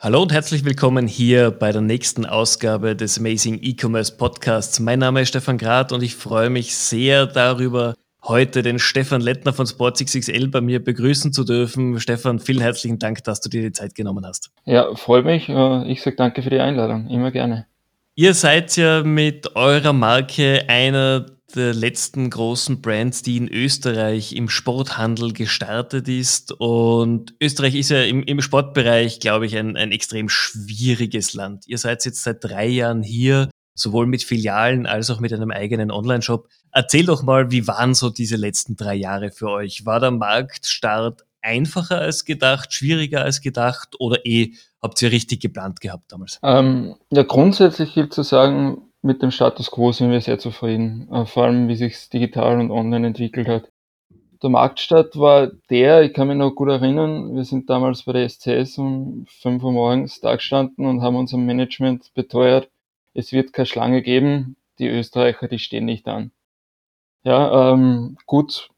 Hallo 0.00 0.22
und 0.22 0.32
herzlich 0.32 0.64
willkommen 0.64 1.08
hier 1.08 1.50
bei 1.50 1.72
der 1.72 1.80
nächsten 1.80 2.24
Ausgabe 2.24 2.94
des 2.94 3.18
Amazing 3.18 3.58
E-Commerce 3.60 4.16
Podcasts. 4.16 4.78
Mein 4.78 5.00
Name 5.00 5.22
ist 5.22 5.30
Stefan 5.30 5.58
Grad 5.58 5.90
und 5.90 6.04
ich 6.04 6.14
freue 6.14 6.50
mich 6.50 6.76
sehr 6.76 7.26
darüber, 7.26 7.94
heute 8.22 8.62
den 8.62 8.78
Stefan 8.78 9.20
Lettner 9.20 9.52
von 9.52 9.66
Sport6XL 9.66 10.52
bei 10.52 10.60
mir 10.60 10.84
begrüßen 10.84 11.32
zu 11.32 11.42
dürfen. 11.42 11.98
Stefan, 11.98 12.38
vielen 12.38 12.60
herzlichen 12.60 13.00
Dank, 13.00 13.24
dass 13.24 13.40
du 13.40 13.48
dir 13.48 13.60
die 13.60 13.72
Zeit 13.72 13.96
genommen 13.96 14.24
hast. 14.24 14.52
Ja, 14.66 14.94
freut 14.94 15.24
mich. 15.24 15.48
Äh, 15.48 15.90
ich 15.90 16.00
sage 16.00 16.14
danke 16.14 16.44
für 16.44 16.50
die 16.50 16.60
Einladung. 16.60 17.08
Immer 17.08 17.32
gerne. 17.32 17.66
Ihr 18.14 18.34
seid 18.34 18.76
ja 18.76 19.02
mit 19.02 19.56
eurer 19.56 19.92
Marke 19.92 20.62
einer 20.68 21.26
der 21.54 21.72
letzten 21.72 22.28
großen 22.30 22.80
Brands, 22.82 23.22
die 23.22 23.36
in 23.36 23.48
Österreich 23.48 24.34
im 24.34 24.48
Sporthandel 24.48 25.32
gestartet 25.32 26.08
ist. 26.08 26.52
Und 26.52 27.34
Österreich 27.40 27.74
ist 27.74 27.90
ja 27.90 28.02
im, 28.02 28.22
im 28.22 28.40
Sportbereich, 28.40 29.20
glaube 29.20 29.46
ich, 29.46 29.56
ein, 29.56 29.76
ein 29.76 29.92
extrem 29.92 30.28
schwieriges 30.28 31.32
Land. 31.34 31.66
Ihr 31.66 31.78
seid 31.78 32.04
jetzt 32.04 32.22
seit 32.22 32.44
drei 32.44 32.66
Jahren 32.66 33.02
hier, 33.02 33.48
sowohl 33.74 34.06
mit 34.06 34.22
Filialen 34.22 34.86
als 34.86 35.10
auch 35.10 35.20
mit 35.20 35.32
einem 35.32 35.50
eigenen 35.50 35.90
Online-Shop. 35.90 36.48
Erzähl 36.72 37.06
doch 37.06 37.22
mal, 37.22 37.50
wie 37.50 37.66
waren 37.66 37.94
so 37.94 38.10
diese 38.10 38.36
letzten 38.36 38.76
drei 38.76 38.94
Jahre 38.94 39.30
für 39.30 39.48
euch? 39.50 39.86
War 39.86 40.00
der 40.00 40.10
Marktstart 40.10 41.24
einfacher 41.40 41.98
als 41.98 42.24
gedacht, 42.24 42.72
schwieriger 42.72 43.22
als 43.22 43.40
gedacht 43.40 43.94
oder 43.98 44.26
eh 44.26 44.52
habt 44.82 45.00
ihr 45.02 45.10
richtig 45.10 45.40
geplant 45.40 45.80
gehabt 45.80 46.12
damals? 46.12 46.38
Ähm, 46.42 46.96
ja, 47.10 47.22
grundsätzlich 47.22 47.94
gilt 47.94 48.12
zu 48.12 48.22
sagen, 48.22 48.87
mit 49.02 49.22
dem 49.22 49.30
Status 49.30 49.70
quo 49.70 49.92
sind 49.92 50.10
wir 50.10 50.20
sehr 50.20 50.38
zufrieden, 50.38 51.08
äh, 51.12 51.26
vor 51.26 51.44
allem 51.44 51.68
wie 51.68 51.76
sich 51.76 52.08
digital 52.08 52.60
und 52.60 52.70
online 52.70 53.08
entwickelt 53.08 53.48
hat. 53.48 53.70
Der 54.42 54.50
Marktstart 54.50 55.18
war 55.18 55.50
der, 55.70 56.02
ich 56.02 56.12
kann 56.12 56.28
mich 56.28 56.36
noch 56.36 56.52
gut 56.52 56.68
erinnern, 56.68 57.34
wir 57.34 57.44
sind 57.44 57.68
damals 57.68 58.04
bei 58.04 58.12
der 58.12 58.28
SCS 58.28 58.78
um 58.78 59.26
5 59.28 59.62
Uhr 59.64 59.72
morgens 59.72 60.20
da 60.20 60.36
gestanden 60.36 60.86
und 60.86 61.02
haben 61.02 61.16
unserem 61.16 61.44
Management 61.44 62.12
beteuert, 62.14 62.68
es 63.14 63.32
wird 63.32 63.52
keine 63.52 63.66
Schlange 63.66 64.02
geben, 64.02 64.56
die 64.78 64.88
Österreicher, 64.88 65.48
die 65.48 65.58
stehen 65.58 65.86
nicht 65.86 66.06
an. 66.06 66.30
Ja, 67.24 67.72
ähm, 67.72 68.16
gut, 68.26 68.70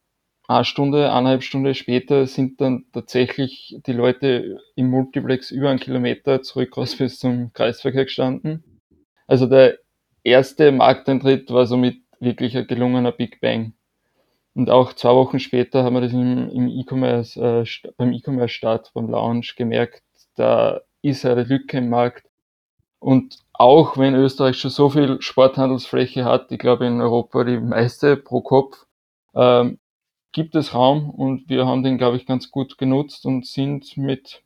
eine 0.48 0.64
Stunde, 0.64 1.12
eineinhalb 1.12 1.42
Stunden 1.42 1.74
später 1.74 2.26
sind 2.26 2.60
dann 2.60 2.86
tatsächlich 2.92 3.76
die 3.86 3.92
Leute 3.92 4.58
im 4.74 4.90
Multiplex 4.90 5.50
über 5.50 5.70
einen 5.70 5.78
Kilometer 5.78 6.42
zurück 6.42 6.76
raus 6.76 6.96
bis 6.96 7.18
zum 7.18 7.52
Kreisverkehr 7.52 8.04
gestanden. 8.04 8.64
Also 9.26 9.46
der 9.46 9.78
erste 10.24 10.72
Markteintritt 10.72 11.50
war 11.50 11.66
somit 11.66 12.02
wirklich 12.20 12.56
ein 12.56 12.66
gelungener 12.66 13.12
Big 13.12 13.40
Bang. 13.40 13.74
Und 14.54 14.68
auch 14.70 14.92
zwei 14.92 15.14
Wochen 15.14 15.38
später 15.38 15.84
haben 15.84 15.94
wir 15.94 16.00
das 16.00 16.12
im, 16.12 16.50
im 16.50 16.68
E-Commerce, 16.68 17.40
äh, 17.40 17.90
beim 17.96 18.12
E-Commerce-Start, 18.12 18.92
beim 18.94 19.08
Launch 19.08 19.56
gemerkt, 19.56 20.02
da 20.34 20.80
ist 21.02 21.24
eine 21.24 21.44
Lücke 21.44 21.78
im 21.78 21.88
Markt. 21.88 22.26
Und 22.98 23.38
auch 23.52 23.96
wenn 23.96 24.14
Österreich 24.14 24.58
schon 24.58 24.70
so 24.70 24.90
viel 24.90 25.20
Sporthandelsfläche 25.22 26.24
hat, 26.24 26.52
ich 26.52 26.58
glaube 26.58 26.86
in 26.86 27.00
Europa 27.00 27.44
die 27.44 27.58
meiste 27.58 28.16
pro 28.16 28.42
Kopf, 28.42 28.86
ähm, 29.34 29.78
gibt 30.32 30.54
es 30.54 30.74
Raum 30.74 31.10
und 31.10 31.48
wir 31.48 31.66
haben 31.66 31.82
den, 31.82 31.98
glaube 31.98 32.16
ich, 32.16 32.26
ganz 32.26 32.50
gut 32.50 32.78
genutzt 32.78 33.26
und 33.26 33.46
sind 33.46 33.96
mit 33.96 34.42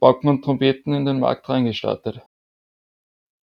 Backen 0.00 0.28
und 0.28 0.44
Trompeten 0.44 0.94
in 0.94 1.06
den 1.06 1.20
Markt 1.20 1.48
reingestartet. 1.48 2.22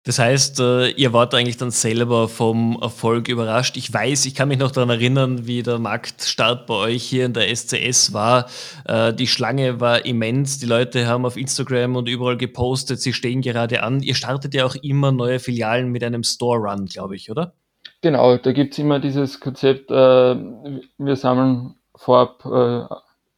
Das 0.09 0.17
heißt, 0.17 0.59
äh, 0.59 0.89
ihr 0.89 1.13
wart 1.13 1.35
eigentlich 1.35 1.57
dann 1.57 1.69
selber 1.69 2.27
vom 2.27 2.79
Erfolg 2.81 3.27
überrascht. 3.27 3.77
Ich 3.77 3.93
weiß, 3.93 4.25
ich 4.25 4.33
kann 4.33 4.47
mich 4.47 4.57
noch 4.57 4.71
daran 4.71 4.89
erinnern, 4.89 5.45
wie 5.45 5.61
der 5.61 5.77
Marktstart 5.77 6.65
bei 6.65 6.73
euch 6.73 7.03
hier 7.03 7.27
in 7.27 7.33
der 7.33 7.55
SCS 7.55 8.11
war. 8.11 8.47
Äh, 8.85 9.13
die 9.13 9.27
Schlange 9.27 9.79
war 9.79 10.05
immens. 10.05 10.57
Die 10.57 10.65
Leute 10.65 11.05
haben 11.05 11.27
auf 11.27 11.37
Instagram 11.37 11.95
und 11.95 12.09
überall 12.09 12.37
gepostet, 12.37 12.99
sie 12.99 13.13
stehen 13.13 13.43
gerade 13.43 13.83
an. 13.83 14.01
Ihr 14.01 14.15
startet 14.15 14.55
ja 14.55 14.65
auch 14.65 14.73
immer 14.81 15.11
neue 15.11 15.37
Filialen 15.37 15.91
mit 15.91 16.03
einem 16.03 16.23
Store-Run, 16.23 16.87
glaube 16.87 17.15
ich, 17.15 17.29
oder? 17.29 17.53
Genau, 18.01 18.35
da 18.37 18.51
gibt 18.51 18.73
es 18.73 18.79
immer 18.79 18.99
dieses 18.99 19.39
Konzept, 19.39 19.91
äh, 19.91 19.93
wir 19.93 21.15
sammeln 21.17 21.75
vorab 21.95 22.43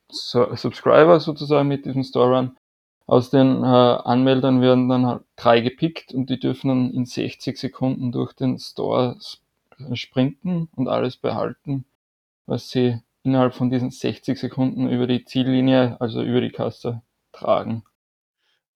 Subscriber 0.10 1.20
sozusagen 1.20 1.68
mit 1.68 1.86
diesem 1.86 2.04
Store-Run 2.06 2.56
aus 3.12 3.30
den 3.30 3.62
äh, 3.62 3.66
Anmeldern 3.66 4.62
werden 4.62 4.88
dann 4.88 5.06
halt 5.06 5.24
drei 5.36 5.60
gepickt 5.60 6.14
und 6.14 6.30
die 6.30 6.40
dürfen 6.40 6.70
dann 6.70 6.94
in 6.94 7.06
60 7.06 7.58
Sekunden 7.58 8.14
durch 8.14 8.32
den 8.32 8.58
Store 8.58 9.18
sprinten 9.96 10.70
und 10.78 10.88
alles 10.88 11.18
behalten, 11.18 11.84
was 12.46 12.70
sie 12.70 13.02
innerhalb 13.24 13.54
von 13.54 13.70
diesen 13.70 13.92
60 13.92 14.40
Sekunden 14.40 14.90
über 14.90 15.08
die 15.08 15.26
Ziellinie, 15.26 16.00
also 16.00 16.24
über 16.24 16.40
die 16.40 16.52
Kasse, 16.52 17.02
tragen. 17.34 17.84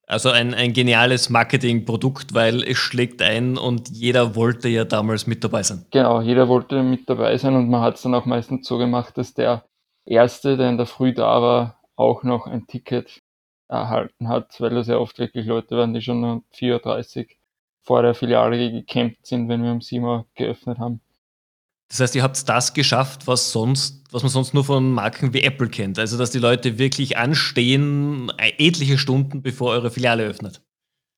Also 0.05 0.31
ein, 0.31 0.53
ein 0.53 0.73
geniales 0.73 1.29
Marketingprodukt, 1.29 2.33
weil 2.33 2.61
es 2.63 2.77
schlägt 2.77 3.21
ein 3.21 3.57
und 3.57 3.89
jeder 3.89 4.35
wollte 4.35 4.67
ja 4.67 4.83
damals 4.83 5.27
mit 5.27 5.45
dabei 5.45 5.63
sein. 5.63 5.85
Genau, 5.91 6.19
jeder 6.19 6.49
wollte 6.49 6.83
mit 6.83 7.09
dabei 7.09 7.37
sein 7.37 7.55
und 7.55 7.69
man 7.69 7.79
hat 7.79 7.95
es 7.95 8.01
dann 8.01 8.13
auch 8.13 8.25
meistens 8.25 8.67
so 8.67 8.77
gemacht, 8.77 9.17
dass 9.17 9.33
der 9.33 9.63
Erste, 10.03 10.57
der 10.57 10.69
in 10.71 10.75
der 10.77 10.87
Früh 10.87 11.13
da 11.13 11.41
war, 11.41 11.79
auch 11.95 12.23
noch 12.23 12.47
ein 12.47 12.67
Ticket 12.67 13.21
erhalten 13.67 14.27
hat, 14.27 14.59
weil 14.59 14.71
das 14.71 14.87
ja 14.87 14.97
oft 14.97 15.17
wirklich 15.19 15.45
Leute 15.45 15.77
waren, 15.77 15.93
die 15.93 16.01
schon 16.01 16.23
um 16.23 16.43
4.30 16.53 17.19
Uhr 17.19 17.25
vor 17.81 18.01
der 18.01 18.15
Filiale 18.15 18.71
gecampt 18.71 19.25
sind, 19.25 19.47
wenn 19.47 19.63
wir 19.63 19.71
um 19.71 19.81
7 19.81 20.03
Uhr 20.03 20.25
geöffnet 20.35 20.79
haben. 20.79 21.01
Das 21.89 21.99
heißt, 21.99 22.15
ihr 22.15 22.23
habt 22.23 22.49
das 22.49 22.73
geschafft, 22.73 23.27
was 23.27 23.51
sonst, 23.51 24.03
was 24.11 24.23
man 24.23 24.31
sonst 24.31 24.53
nur 24.53 24.63
von 24.63 24.91
Marken 24.91 25.33
wie 25.33 25.43
Apple 25.43 25.69
kennt. 25.69 25.99
Also, 25.99 26.17
dass 26.17 26.31
die 26.31 26.39
Leute 26.39 26.79
wirklich 26.79 27.17
anstehen, 27.17 28.31
äh, 28.37 28.53
etliche 28.57 28.97
Stunden 28.97 29.43
bevor 29.43 29.71
eure 29.71 29.91
Filiale 29.91 30.23
öffnet. 30.23 30.61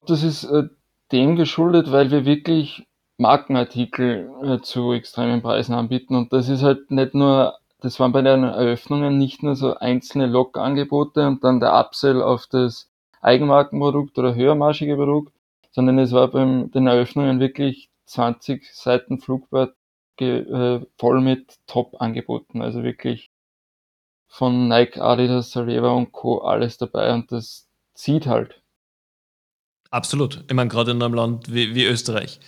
Das 0.05 0.23
ist 0.23 0.43
äh, 0.43 0.63
dem 1.11 1.37
geschuldet, 1.37 1.91
weil 1.91 2.11
wir 2.11 2.25
wirklich 2.25 2.85
Markenartikel 3.17 4.29
äh, 4.43 4.59
zu 4.61 4.91
extremen 4.91 5.41
Preisen 5.41 5.73
anbieten. 5.73 6.15
Und 6.15 6.33
das 6.33 6.49
ist 6.49 6.63
halt 6.63 6.91
nicht 6.91 7.13
nur 7.13 7.57
das 7.79 7.99
waren 7.99 8.11
bei 8.11 8.21
den 8.21 8.43
Eröffnungen 8.43 9.17
nicht 9.17 9.43
nur 9.43 9.55
so 9.55 9.75
einzelne 9.75 10.25
Log-Angebote 10.25 11.27
und 11.27 11.43
dann 11.43 11.59
der 11.59 11.79
Upsell 11.79 12.21
auf 12.21 12.47
das 12.47 12.89
Eigenmarkenprodukt 13.21 14.17
oder 14.17 14.35
höhermarschige 14.35 14.95
Produkt, 14.95 15.33
sondern 15.71 15.99
es 15.99 16.11
war 16.11 16.29
bei 16.29 16.43
den 16.43 16.87
Eröffnungen 16.87 17.39
wirklich 17.39 17.89
20 18.05 18.73
Seiten 18.73 19.19
Flugblatt 19.19 19.75
äh, 20.19 20.79
voll 20.97 21.21
mit 21.21 21.59
Top-Angeboten, 21.67 22.61
also 22.61 22.83
wirklich 22.83 23.29
von 24.27 24.67
Nike, 24.67 24.99
Adidas, 24.99 25.51
Saleva 25.51 25.91
und 25.91 26.11
Co. 26.11 26.39
alles 26.39 26.77
dabei 26.77 27.13
und 27.13 27.31
das 27.31 27.67
zieht 27.93 28.27
halt. 28.27 28.61
Absolut. 29.89 30.43
Ich 30.47 30.53
meine, 30.53 30.69
gerade 30.69 30.91
in 30.91 31.01
einem 31.01 31.13
Land 31.13 31.53
wie, 31.53 31.75
wie 31.75 31.85
Österreich. 31.85 32.39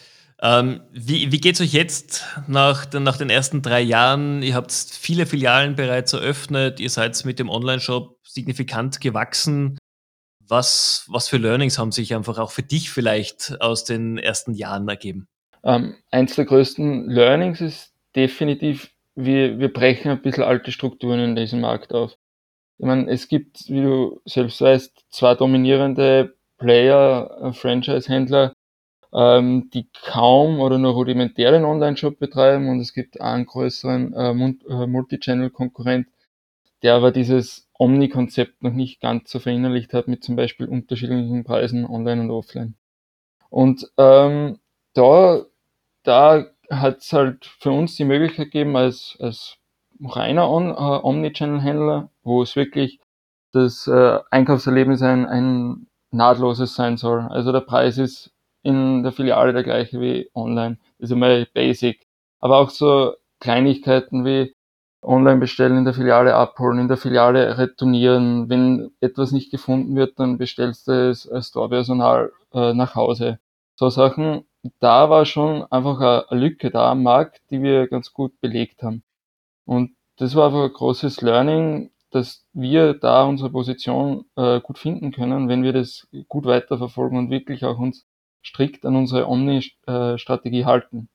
Ähm, 0.42 0.82
wie 0.92 1.32
wie 1.32 1.40
geht 1.40 1.56
es 1.56 1.62
euch 1.62 1.74
jetzt 1.74 2.26
nach 2.48 2.86
den, 2.86 3.04
nach 3.04 3.18
den 3.18 3.30
ersten 3.30 3.62
drei 3.62 3.82
Jahren? 3.82 4.42
Ihr 4.42 4.56
habt 4.56 4.72
viele 4.72 5.26
Filialen 5.26 5.76
bereits 5.76 6.14
eröffnet, 6.14 6.80
ihr 6.80 6.90
seid 6.90 7.24
mit 7.26 7.40
dem 7.40 7.50
Online-Shop 7.50 8.18
signifikant 8.24 9.02
gewachsen. 9.02 9.78
Was, 10.48 11.06
was 11.10 11.28
für 11.28 11.38
Learnings 11.38 11.78
haben 11.78 11.92
sich 11.92 12.16
einfach 12.16 12.40
auch 12.40 12.52
für 12.52 12.64
dich 12.64 12.90
vielleicht 12.90 13.58
aus 13.60 13.84
den 13.84 14.18
ersten 14.18 14.54
Jahren 14.54 14.88
ergeben? 14.88 15.28
Ähm, 15.64 15.96
eins 16.10 16.36
der 16.36 16.46
größten 16.46 17.10
Learnings 17.10 17.60
ist 17.62 17.94
definitiv, 18.16 18.90
wir, 19.16 19.60
wir 19.60 19.72
brechen 19.72 20.10
ein 20.10 20.22
bisschen 20.22 20.44
alte 20.44 20.72
Strukturen 20.72 21.20
in 21.20 21.36
diesem 21.36 21.60
Markt 21.60 21.94
auf. 21.94 22.16
Ich 22.78 22.86
meine, 22.86 23.12
es 23.12 23.28
gibt, 23.28 23.68
wie 23.68 23.82
du 23.82 24.22
selbst 24.26 24.62
weißt, 24.62 25.06
zwei 25.10 25.36
dominierende 25.36 26.36
Player, 26.58 27.30
äh, 27.44 27.54
Franchise-Händler, 27.54 28.54
ähm, 29.14 29.70
die 29.74 29.88
kaum 30.06 30.60
oder 30.60 30.78
nur 30.78 30.94
rudimentären 30.94 31.66
Online-Shop 31.66 32.20
betreiben 32.20 32.70
und 32.70 32.80
es 32.80 32.94
gibt 32.94 33.22
einen 33.22 33.46
größeren 33.46 34.14
äh, 34.14 34.32
äh, 34.32 34.88
Multi-Channel-Konkurrent, 34.88 36.08
der 36.84 36.96
aber 36.96 37.12
dieses 37.12 37.68
Omni-Konzept 37.78 38.62
noch 38.64 38.74
nicht 38.74 39.02
ganz 39.02 39.32
so 39.32 39.40
verinnerlicht 39.40 39.94
hat 39.94 40.08
mit 40.08 40.24
zum 40.24 40.36
Beispiel 40.36 40.68
unterschiedlichen 40.68 41.44
Preisen 41.44 41.86
online 41.86 42.22
und 42.22 42.32
offline. 42.32 42.76
Und 43.50 43.90
ähm, 43.98 44.60
da, 44.94 45.46
da 46.04 46.46
hat 46.70 47.00
es 47.00 47.12
halt 47.14 47.46
für 47.46 47.72
uns 47.72 47.96
die 47.96 48.06
Möglichkeit 48.06 48.48
gegeben, 48.52 48.76
als, 48.76 49.18
als 49.20 49.58
reiner 50.04 50.50
On, 50.50 50.70
äh, 50.70 50.74
Omnichannel-Händler, 50.74 52.10
wo 52.24 52.44
es 52.44 52.56
wirklich 52.56 53.00
das 53.52 53.88
äh, 53.88 54.20
Einkaufserlebnis 54.30 55.02
ein, 55.02 55.26
ein 55.26 55.88
nahtloses 56.12 56.76
sein 56.76 56.98
soll. 56.98 57.22
Also 57.22 57.52
der 57.52 57.62
Preis 57.62 57.98
ist 57.98 58.32
in 58.64 59.04
der 59.04 59.12
Filiale 59.12 59.54
der 59.54 59.64
gleiche 59.64 60.00
wie 60.02 60.30
online. 60.34 60.78
Das 60.98 61.10
ist 61.10 61.14
einmal 61.14 61.48
basic. 61.54 62.08
Aber 62.40 62.58
auch 62.58 62.70
so 62.70 63.14
Kleinigkeiten 63.40 64.26
wie 64.26 64.56
online 65.02 65.40
bestellen, 65.40 65.78
in 65.78 65.86
der 65.86 65.94
Filiale 65.94 66.36
abholen, 66.36 66.80
in 66.80 66.88
der 66.88 66.98
Filiale 66.98 67.58
retournieren. 67.58 68.50
Wenn 68.50 68.92
etwas 69.00 69.32
nicht 69.32 69.52
gefunden 69.52 69.96
wird, 69.96 70.20
dann 70.20 70.38
bestellst 70.38 70.88
du 70.88 71.10
es 71.10 71.28
als 71.28 71.48
Storepersonal 71.50 72.32
äh, 72.54 72.74
nach 72.74 72.96
Hause. 72.96 73.40
So 73.76 73.90
Sachen, 73.90 74.44
da 74.80 75.10
war 75.10 75.26
schon 75.26 75.64
einfach 75.72 76.28
eine 76.30 76.42
Lücke 76.42 76.70
da 76.70 76.92
am 76.92 77.04
Markt, 77.04 77.42
die 77.50 77.62
wir 77.62 77.88
ganz 77.88 78.12
gut 78.14 78.40
belegt 78.42 78.84
haben. 78.84 79.04
Und 79.66 79.96
das 80.18 80.36
war 80.36 80.48
einfach 80.48 80.64
ein 80.66 80.74
großes 80.74 81.22
Learning, 81.22 81.92
dass 82.12 82.46
wir 82.54 82.94
da 82.94 83.24
unsere 83.24 83.52
Position 83.52 84.26
äh, 84.36 84.60
gut 84.62 84.80
finden 84.80 85.12
können, 85.12 85.48
wenn 85.48 85.64
wir 85.64 85.74
das 85.74 86.08
gut 86.28 86.46
weiterverfolgen 86.46 87.18
und 87.18 87.30
wirklich 87.30 87.64
auch 87.64 87.78
uns 87.78 88.06
strikt 88.44 88.86
an 88.86 88.96
unsere 88.96 89.28
Omni-Strategie 89.28 90.66
halten. 90.66 91.10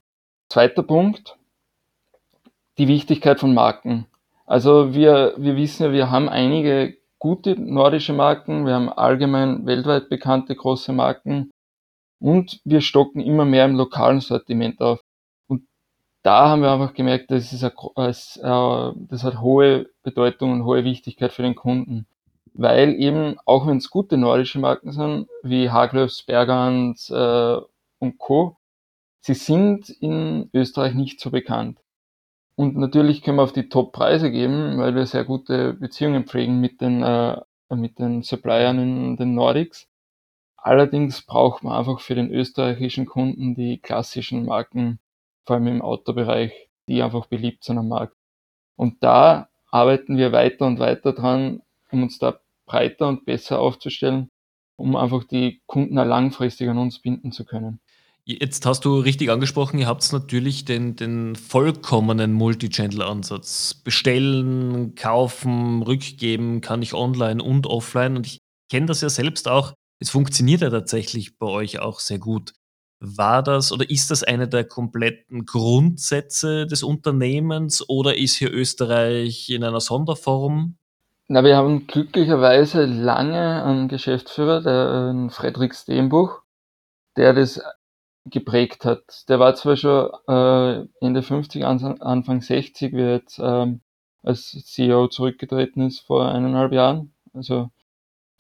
Zweiter 0.49 0.83
Punkt, 0.83 1.37
die 2.79 2.89
Wichtigkeit 2.89 3.41
von 3.41 3.55
Marken. 3.55 4.07
Also 4.47 4.95
wir, 4.95 5.35
wir 5.37 5.57
wissen 5.57 5.85
ja, 5.85 5.93
wir 5.93 6.11
haben 6.11 6.29
einige 6.29 6.97
gute 7.19 7.59
nordische 7.59 8.13
Marken, 8.13 8.67
wir 8.67 8.75
haben 8.75 8.91
allgemein 8.91 9.65
weltweit 9.65 10.11
bekannte 10.11 10.55
große 10.55 10.93
Marken 10.93 11.51
und 12.21 12.61
wir 12.65 12.83
stocken 12.83 13.21
immer 13.21 13.45
mehr 13.45 13.65
im 13.65 13.77
lokalen 13.77 14.21
Sortiment 14.21 14.81
auf. 14.83 15.01
Und 15.47 15.63
da 16.23 16.49
haben 16.49 16.63
wir 16.63 16.71
einfach 16.73 16.93
gemerkt, 16.93 17.31
das, 17.31 17.53
ist 17.53 17.65
eine, 17.65 18.95
das 19.09 19.25
hat 19.25 19.41
hohe 19.41 19.87
Bedeutung 20.03 20.53
und 20.53 20.65
hohe 20.65 20.85
Wichtigkeit 20.85 21.33
für 21.33 21.43
den 21.43 21.55
Kunden. 21.55 22.07
Weil 22.55 22.95
eben, 22.95 23.37
auch 23.47 23.67
wenn 23.67 23.79
es 23.79 23.91
gute 23.91 24.17
nordische 24.17 24.61
Marken 24.61 24.93
sind, 24.93 25.29
wie 25.43 25.71
Haglöfs, 25.71 26.23
Bergans 26.25 27.11
äh, 27.11 27.57
und 27.99 28.19
Co., 28.19 28.57
sie 29.21 29.35
sind 29.35 29.91
in 29.91 30.51
Österreich 30.55 30.95
nicht 30.95 31.21
so 31.21 31.31
bekannt. 31.31 31.81
Und 32.57 32.77
natürlich 32.77 33.23
können 33.23 33.39
wir 33.39 33.43
auf 33.43 33.53
die 33.53 33.69
Top-Preise 33.69 34.31
geben, 34.31 34.79
weil 34.79 34.95
wir 34.95 35.07
sehr 35.07 35.25
gute 35.25 35.75
Beziehungen 35.75 36.25
pflegen 36.25 36.61
mit 36.61 36.81
den, 36.81 37.03
äh, 37.03 37.41
mit 37.71 37.99
den 37.99 38.23
Suppliern 38.23 38.79
in 38.79 39.17
den 39.17 39.35
Nordics. 39.35 39.89
Allerdings 40.57 41.23
braucht 41.23 41.65
man 41.65 41.77
einfach 41.77 42.01
für 42.01 42.15
den 42.15 42.31
österreichischen 42.31 43.07
Kunden 43.07 43.57
die 43.57 43.81
klassischen 43.81 44.47
Marken, 44.47 45.01
vor 45.45 45.57
allem 45.57 45.67
im 45.67 45.83
Autobereich, 45.83 46.71
die 46.89 47.03
einfach 47.03 47.27
beliebt 47.27 47.65
sind 47.65 47.79
am 47.79 47.89
Markt. 47.89 48.17
Und 48.77 49.03
da 49.03 49.49
arbeiten 49.71 50.17
wir 50.17 50.31
weiter 50.31 50.67
und 50.67 50.79
weiter 50.79 51.13
dran, 51.13 51.63
um 51.91 52.05
uns 52.05 52.19
da 52.19 52.39
breiter 52.67 53.09
und 53.09 53.25
besser 53.25 53.61
aufzustellen, 53.61 54.29
um 54.77 54.97
einfach 54.97 55.25
die 55.25 55.63
Kunden 55.67 55.95
langfristig 55.95 56.69
an 56.69 56.79
uns 56.79 57.01
binden 57.01 57.33
zu 57.33 57.45
können. 57.45 57.81
Jetzt 58.27 58.65
hast 58.65 58.87
du 58.87 59.01
richtig 59.01 59.31
angesprochen, 59.31 59.79
ihr 59.79 59.87
habt 59.87 60.11
natürlich 60.11 60.65
den, 60.65 60.97
den 60.97 61.37
vollkommenen 61.37 62.33
Multichannel-Ansatz. 62.33 63.75
Bestellen, 63.85 64.95
kaufen, 64.95 65.83
rückgeben 65.83 66.63
kann 66.63 66.81
ich 66.81 66.95
online 66.95 67.43
und 67.43 67.67
offline. 67.67 68.17
Und 68.17 68.27
ich 68.27 68.39
kenne 68.71 68.87
das 68.87 69.03
ja 69.03 69.11
selbst 69.11 69.47
auch. 69.47 69.75
Es 70.01 70.09
funktioniert 70.09 70.63
ja 70.63 70.71
tatsächlich 70.71 71.37
bei 71.37 71.47
euch 71.47 71.81
auch 71.81 72.01
sehr 72.01 72.19
gut. 72.19 72.55
War 72.99 73.43
das 73.43 73.73
oder 73.73 73.91
ist 73.91 74.11
das 74.11 74.23
eine 74.23 74.49
der 74.49 74.65
kompletten 74.65 75.45
Grundsätze 75.45 76.67
des 76.67 76.83
Unternehmens 76.83 77.87
oder 77.87 78.17
ist 78.17 78.37
hier 78.37 78.51
Österreich 78.51 79.51
in 79.51 79.65
einer 79.65 79.81
Sonderform? 79.81 80.79
Na, 81.29 81.43
wir 81.43 81.57
haben 81.57 81.87
glücklicherweise 81.87 82.85
lange 82.85 83.65
einen 83.65 83.89
Geschäftsführer, 83.89 84.61
der 84.61 85.15
äh, 85.15 85.31
Frederik 85.31 85.75
Steenbuch, 85.75 86.43
der 87.17 87.33
das 87.33 87.63
geprägt 88.27 88.85
hat. 88.85 89.29
Der 89.29 89.41
war 89.41 89.55
zwar 89.55 89.77
schon 89.77 90.11
äh, 90.29 90.87
Ende 91.01 91.23
50, 91.23 91.65
Anfang 91.65 92.43
60, 92.43 92.93
wie 92.93 93.01
er 93.01 93.13
jetzt 93.13 93.39
ähm, 93.43 93.81
als 94.23 94.51
CEO 94.67 95.09
zurückgetreten 95.09 95.87
ist 95.87 96.01
vor 96.01 96.29
eineinhalb 96.29 96.73
Jahren, 96.73 97.15
also 97.33 97.71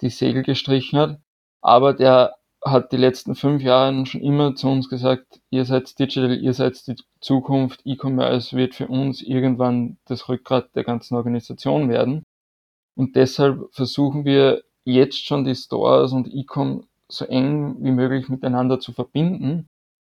die 0.02 0.10
Segel 0.10 0.42
gestrichen 0.42 0.98
hat, 0.98 1.20
aber 1.62 1.94
der 1.94 2.36
hat 2.64 2.92
die 2.92 2.96
letzten 2.98 3.34
fünf 3.34 3.62
Jahre 3.62 4.06
schon 4.06 4.22
immer 4.22 4.56
zu 4.56 4.69
uns 4.69 4.88
gesagt, 4.90 5.40
ihr 5.50 5.64
seid 5.64 5.98
digital, 5.98 6.38
ihr 6.38 6.54
seid 6.54 6.86
die 6.86 6.96
Zukunft, 7.20 7.82
E-Commerce 7.84 8.56
wird 8.56 8.75
für 8.75 8.88
uns 8.88 9.22
irgendwann 9.22 9.98
das 10.06 10.28
Rückgrat 10.28 10.75
der 10.75 10.84
ganzen 10.84 11.14
Organisation 11.16 11.88
werden. 11.88 12.25
Und 12.96 13.17
deshalb 13.17 13.73
versuchen 13.73 14.25
wir 14.25 14.64
jetzt 14.85 15.25
schon 15.25 15.44
die 15.44 15.55
Stores 15.55 16.12
und 16.12 16.32
E-Com 16.32 16.87
so 17.08 17.25
eng 17.25 17.76
wie 17.82 17.91
möglich 17.91 18.29
miteinander 18.29 18.81
zu 18.81 18.93
verbinden, 18.93 19.67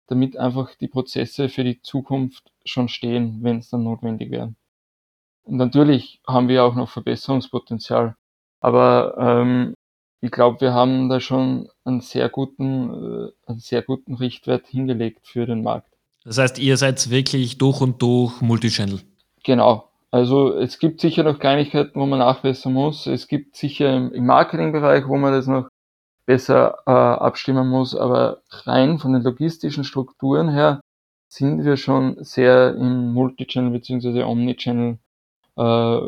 damit 0.07 0.37
einfach 0.37 0.73
die 0.75 0.87
Prozesse 0.87 1.49
für 1.49 1.63
die 1.63 1.81
Zukunft 1.81 2.51
schon 2.65 2.87
stehen, 2.87 3.39
wenn 3.41 3.57
es 3.57 3.69
dann 3.69 3.83
notwendig 3.83 4.31
wäre. 4.31 4.53
Und 5.43 5.57
natürlich 5.57 6.21
haben 6.27 6.47
wir 6.47 6.63
auch 6.63 6.75
noch 6.75 6.89
Verbesserungspotenzial. 6.89 8.15
Aber 8.59 9.15
ähm, 9.17 9.73
ich 10.21 10.31
glaube, 10.31 10.61
wir 10.61 10.73
haben 10.73 11.09
da 11.09 11.19
schon 11.19 11.69
einen 11.83 12.01
sehr 12.01 12.29
guten, 12.29 12.89
äh, 12.89 13.31
einen 13.45 13.59
sehr 13.59 13.81
guten 13.81 14.15
Richtwert 14.15 14.67
hingelegt 14.67 15.27
für 15.27 15.45
den 15.45 15.63
Markt. 15.63 15.93
Das 16.23 16.37
heißt, 16.37 16.59
ihr 16.59 16.75
seid 16.75 17.09
wirklich 17.09 17.57
durch 17.57 17.79
und 17.79 18.01
durch 18.01 18.41
Multichannel. 18.41 19.01
Genau. 19.43 19.89
Also 20.17 20.57
es 20.57 20.79
gibt 20.79 20.99
sicher 20.99 21.21
noch 21.21 21.37
Kleinigkeiten, 21.37 21.93
wo 21.93 22.07
man 22.07 22.17
nachbessern 22.17 22.73
muss. 22.73 23.05
Es 23.05 23.27
gibt 23.27 23.55
sicher 23.55 23.95
im 23.95 24.25
Marketingbereich, 24.25 25.07
wo 25.07 25.15
man 25.15 25.31
das 25.31 25.45
noch 25.45 25.69
besser 26.25 26.79
äh, 26.87 26.91
abstimmen 26.91 27.67
muss. 27.67 27.95
Aber 27.95 28.41
rein 28.49 28.97
von 28.97 29.13
den 29.13 29.21
logistischen 29.21 29.83
Strukturen 29.83 30.49
her 30.49 30.81
sind 31.29 31.63
wir 31.63 31.77
schon 31.77 32.15
sehr 32.23 32.73
im 32.73 33.13
Multichannel 33.13 33.69
bzw. 33.69 34.23
Omnichannel, 34.23 34.97
äh, 35.55 35.99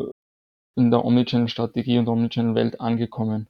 in 0.74 0.90
der 0.90 1.04
Omnichannel-Strategie 1.04 1.98
und 1.98 2.08
Omnichannel-Welt 2.08 2.80
angekommen. 2.80 3.46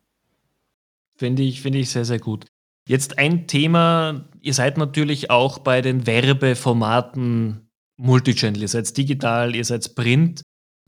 Finde 1.16 1.42
ich, 1.42 1.62
finde 1.62 1.78
ich 1.78 1.88
sehr, 1.88 2.04
sehr 2.04 2.18
gut. 2.18 2.44
Jetzt 2.86 3.18
ein 3.18 3.46
Thema, 3.46 4.26
ihr 4.42 4.52
seid 4.52 4.76
natürlich 4.76 5.30
auch 5.30 5.60
bei 5.60 5.80
den 5.80 6.06
Werbeformaten 6.06 7.66
Multichannel. 7.96 8.60
Ihr 8.60 8.68
seid 8.68 8.94
digital, 8.94 9.56
ihr 9.56 9.64
seid 9.64 9.94
Print. 9.94 10.42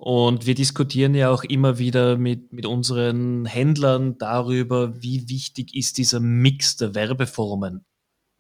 Und 0.05 0.47
wir 0.47 0.57
diskutieren 0.57 1.15
ja 1.15 1.31
auch 1.31 1.45
immer 1.45 1.79
wieder 1.79 2.19
mit, 2.19 2.53
mit 2.53 2.67
unseren 2.67 3.45
Händlern 3.45 4.19
darüber, 4.19 5.01
wie 5.01 5.29
wichtig 5.29 5.77
ist 5.77 5.97
dieser 5.97 6.19
Mix 6.19 6.77
der 6.77 6.97
Werbeformen. 6.97 7.85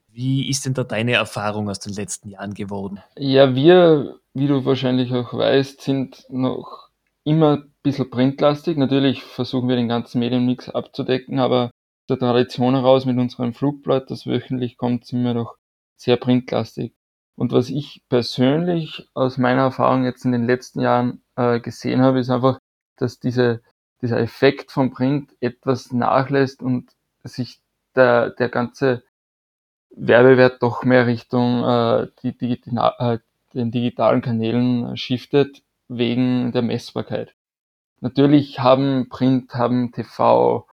Wie 0.08 0.48
ist 0.50 0.66
denn 0.66 0.74
da 0.74 0.82
deine 0.82 1.12
Erfahrung 1.12 1.70
aus 1.70 1.78
den 1.78 1.92
letzten 1.92 2.30
Jahren 2.30 2.54
geworden? 2.54 2.98
Ja, 3.16 3.54
wir, 3.54 4.18
wie 4.34 4.48
du 4.48 4.64
wahrscheinlich 4.64 5.12
auch 5.12 5.32
weißt, 5.34 5.82
sind 5.82 6.26
noch 6.30 6.88
immer 7.22 7.58
ein 7.58 7.72
bisschen 7.84 8.10
printlastig. 8.10 8.76
Natürlich 8.76 9.22
versuchen 9.22 9.68
wir 9.68 9.76
den 9.76 9.88
ganzen 9.88 10.18
Medienmix 10.18 10.68
abzudecken, 10.68 11.38
aber 11.38 11.70
der 12.08 12.18
Tradition 12.18 12.74
heraus 12.74 13.06
mit 13.06 13.18
unserem 13.18 13.54
Flugblatt, 13.54 14.10
das 14.10 14.26
wöchentlich 14.26 14.76
kommt, 14.78 15.06
sind 15.06 15.22
wir 15.22 15.34
noch 15.34 15.54
sehr 15.94 16.16
printlastig. 16.16 16.92
Und 17.36 17.52
was 17.52 17.70
ich 17.70 18.02
persönlich 18.08 19.08
aus 19.14 19.38
meiner 19.38 19.62
Erfahrung 19.62 20.04
jetzt 20.04 20.24
in 20.24 20.32
den 20.32 20.48
letzten 20.48 20.80
Jahren 20.80 21.21
äh, 21.36 21.60
gesehen 21.60 22.02
habe, 22.02 22.20
ist 22.20 22.30
einfach, 22.30 22.58
dass 22.96 23.18
diese, 23.20 23.62
dieser 24.00 24.18
Effekt 24.18 24.72
vom 24.72 24.90
Print 24.90 25.34
etwas 25.40 25.92
nachlässt 25.92 26.62
und 26.62 26.90
sich 27.24 27.60
der, 27.94 28.30
der 28.30 28.48
ganze 28.48 29.02
Werbewert 29.94 30.62
doch 30.62 30.84
mehr 30.84 31.06
Richtung 31.06 31.64
äh, 31.64 32.08
die, 32.22 32.36
die, 32.36 32.60
die, 32.60 32.76
äh, 32.76 33.18
den 33.54 33.70
digitalen 33.70 34.22
Kanälen 34.22 34.96
shiftet, 34.96 35.62
wegen 35.88 36.52
der 36.52 36.62
Messbarkeit. 36.62 37.34
Natürlich 38.00 38.58
haben 38.60 39.08
Print, 39.08 39.54
haben 39.54 39.92
TV, 39.92 40.66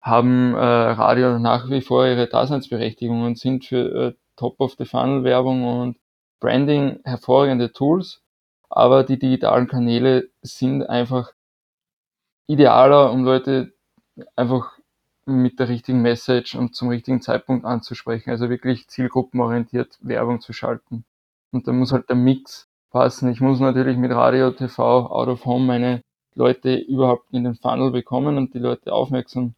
haben 0.00 0.54
äh, 0.54 0.58
Radio 0.58 1.38
nach 1.38 1.68
wie 1.70 1.80
vor 1.80 2.06
ihre 2.06 2.28
Daseinsberechtigung 2.28 3.22
und 3.24 3.38
sind 3.38 3.64
für 3.64 3.94
äh, 3.94 4.14
Top-of-the-Funnel-Werbung 4.36 5.64
und 5.64 5.96
Branding 6.38 7.00
hervorragende 7.04 7.72
Tools, 7.72 8.22
aber 8.70 9.04
die 9.04 9.18
digitalen 9.18 9.66
Kanäle 9.66 10.30
sind 10.42 10.84
einfach 10.84 11.32
idealer, 12.46 13.12
um 13.12 13.24
Leute 13.24 13.74
einfach 14.36 14.78
mit 15.26 15.58
der 15.58 15.68
richtigen 15.68 16.02
Message 16.02 16.54
und 16.54 16.74
zum 16.74 16.88
richtigen 16.88 17.20
Zeitpunkt 17.20 17.64
anzusprechen, 17.64 18.30
also 18.30 18.48
wirklich 18.48 18.88
zielgruppenorientiert 18.88 19.98
Werbung 20.00 20.40
zu 20.40 20.52
schalten. 20.52 21.04
Und 21.52 21.68
da 21.68 21.72
muss 21.72 21.92
halt 21.92 22.08
der 22.08 22.16
Mix 22.16 22.68
passen. 22.90 23.30
Ich 23.30 23.40
muss 23.40 23.60
natürlich 23.60 23.96
mit 23.96 24.12
Radio, 24.12 24.50
TV, 24.50 25.06
Out 25.06 25.28
of 25.28 25.44
Home 25.44 25.66
meine 25.66 26.02
Leute 26.34 26.76
überhaupt 26.76 27.32
in 27.32 27.44
den 27.44 27.54
Funnel 27.54 27.90
bekommen 27.90 28.36
und 28.36 28.54
die 28.54 28.58
Leute 28.58 28.92
aufmerksam 28.92 29.54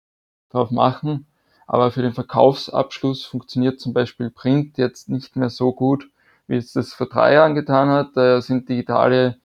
drauf 0.50 0.70
machen. 0.70 1.26
Aber 1.66 1.90
für 1.90 2.02
den 2.02 2.12
Verkaufsabschluss 2.12 3.24
funktioniert 3.24 3.80
zum 3.80 3.92
Beispiel 3.92 4.30
Print 4.30 4.78
jetzt 4.78 5.08
nicht 5.08 5.36
mehr 5.36 5.50
so 5.50 5.72
gut, 5.72 6.08
wie 6.46 6.56
es 6.56 6.72
das 6.72 6.92
vor 6.92 7.08
drei 7.08 7.34
Jahren 7.34 7.54
getan 7.54 7.88
hat. 7.88 8.10
Da 8.14 8.40
sind 8.40 8.68
digitale 8.68 9.38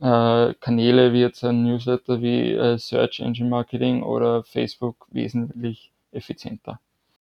äh, 0.00 0.54
Kanäle 0.54 1.12
wie 1.12 1.20
jetzt 1.20 1.44
ein 1.44 1.62
Newsletter 1.62 2.20
wie 2.20 2.52
äh, 2.52 2.76
Search 2.78 3.20
Engine 3.20 3.48
Marketing 3.48 4.02
oder 4.02 4.42
Facebook 4.44 5.06
wesentlich 5.10 5.92
effizienter. 6.10 6.80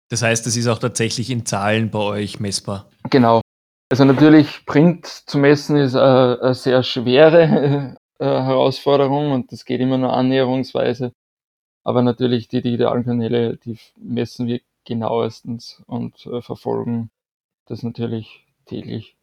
Das 0.09 0.21
heißt, 0.21 0.47
es 0.47 0.55
ist 0.55 0.67
auch 0.67 0.79
tatsächlich 0.79 1.29
in 1.29 1.45
Zahlen 1.45 1.89
bei 1.89 1.99
euch 1.99 2.39
messbar. 2.39 2.87
Genau. 3.09 3.41
Also 3.89 4.05
natürlich 4.05 4.65
Print 4.65 5.05
zu 5.05 5.37
messen 5.37 5.77
ist 5.77 5.95
äh, 5.95 5.97
eine 5.97 6.53
sehr 6.53 6.83
schwere 6.83 7.97
Herausforderung 8.19 9.31
und 9.31 9.51
das 9.51 9.65
geht 9.65 9.79
immer 9.81 9.97
nur 9.97 10.13
annäherungsweise. 10.13 11.13
Aber 11.83 12.01
natürlich 12.01 12.47
die 12.47 12.61
digitalen 12.61 13.05
Kanäle, 13.05 13.57
die 13.57 13.77
messen 13.95 14.47
wir 14.47 14.59
genauestens 14.85 15.81
und 15.85 16.17
verfolgen 16.41 17.11
das 17.65 17.83
natürlich 17.83 18.45
täglich. 18.65 19.16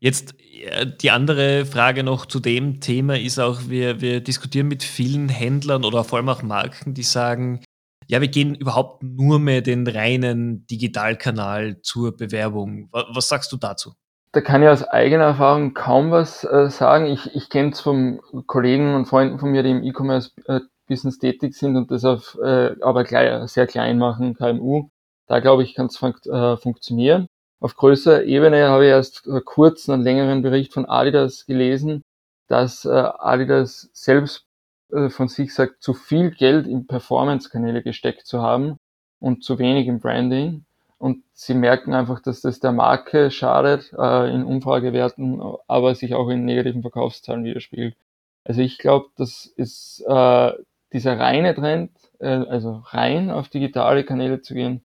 Jetzt 0.00 0.34
äh, 0.64 0.86
die 0.86 1.10
andere 1.10 1.66
Frage 1.66 2.04
noch 2.04 2.26
zu 2.26 2.40
dem 2.40 2.80
Thema 2.80 3.18
ist 3.18 3.38
auch, 3.38 3.60
wir, 3.68 4.00
wir 4.00 4.20
diskutieren 4.20 4.68
mit 4.68 4.82
vielen 4.82 5.28
Händlern 5.28 5.84
oder 5.84 6.04
vor 6.04 6.18
allem 6.18 6.28
auch 6.28 6.42
Marken, 6.42 6.94
die 6.94 7.02
sagen, 7.02 7.62
ja, 8.06 8.20
wir 8.20 8.28
gehen 8.28 8.54
überhaupt 8.54 9.02
nur 9.02 9.38
mehr 9.38 9.60
den 9.60 9.86
reinen 9.86 10.66
Digitalkanal 10.66 11.82
zur 11.82 12.16
Bewerbung. 12.16 12.88
Was, 12.90 13.28
sagst 13.28 13.52
du 13.52 13.58
dazu? 13.58 13.92
Da 14.32 14.40
kann 14.40 14.62
ich 14.62 14.68
aus 14.68 14.82
eigener 14.82 15.24
Erfahrung 15.24 15.74
kaum 15.74 16.10
was 16.10 16.42
äh, 16.44 16.70
sagen. 16.70 17.06
Ich, 17.06 17.34
ich 17.34 17.50
kenne 17.50 17.72
es 17.72 17.80
von 17.80 18.20
Kollegen 18.46 18.94
und 18.94 19.06
Freunden 19.06 19.38
von 19.38 19.50
mir, 19.50 19.62
die 19.62 19.70
im 19.70 19.82
E-Commerce-Business 19.82 21.18
tätig 21.18 21.54
sind 21.54 21.76
und 21.76 21.90
das 21.90 22.04
auf, 22.04 22.38
äh, 22.42 22.76
aber 22.80 23.04
gleich, 23.04 23.46
sehr 23.50 23.66
klein 23.66 23.98
machen, 23.98 24.34
KMU. 24.34 24.88
Da 25.26 25.40
glaube 25.40 25.62
ich, 25.62 25.74
kann 25.74 25.86
es 25.86 25.98
fun 25.98 26.14
äh, 26.32 26.56
funktionieren. 26.56 27.26
Auf 27.60 27.74
größerer 27.74 28.24
Ebene 28.24 28.68
habe 28.68 28.84
ich 28.84 28.90
erst 28.90 29.26
äh, 29.26 29.40
kurz 29.44 29.88
einen 29.88 30.02
längeren 30.02 30.42
Bericht 30.42 30.72
von 30.72 30.86
Adidas 30.86 31.46
gelesen, 31.46 32.04
dass 32.46 32.84
äh, 32.84 32.90
Adidas 32.90 33.90
selbst 33.92 34.46
äh, 34.92 35.08
von 35.10 35.28
sich 35.28 35.52
sagt, 35.54 35.82
zu 35.82 35.92
viel 35.92 36.30
Geld 36.30 36.66
in 36.66 36.86
Performance-Kanäle 36.86 37.82
gesteckt 37.82 38.26
zu 38.26 38.42
haben 38.42 38.76
und 39.20 39.42
zu 39.42 39.58
wenig 39.58 39.88
im 39.88 40.00
Branding. 40.00 40.64
Und 40.98 41.22
sie 41.32 41.54
merken 41.54 41.94
einfach, 41.94 42.20
dass 42.20 42.40
das 42.40 42.60
der 42.60 42.72
Marke 42.72 43.30
schadet 43.30 43.92
äh, 43.96 44.34
in 44.34 44.44
Umfragewerten, 44.44 45.40
aber 45.66 45.94
sich 45.94 46.14
auch 46.14 46.28
in 46.28 46.44
negativen 46.44 46.82
Verkaufszahlen 46.82 47.44
widerspiegelt. 47.44 47.96
Also 48.44 48.62
ich 48.62 48.78
glaube, 48.78 49.08
das 49.16 49.46
ist 49.46 50.04
äh, 50.08 50.52
dieser 50.92 51.18
reine 51.18 51.54
Trend, 51.54 51.90
äh, 52.20 52.28
also 52.28 52.82
rein 52.86 53.30
auf 53.30 53.48
digitale 53.48 54.04
Kanäle 54.04 54.42
zu 54.42 54.54
gehen, 54.54 54.82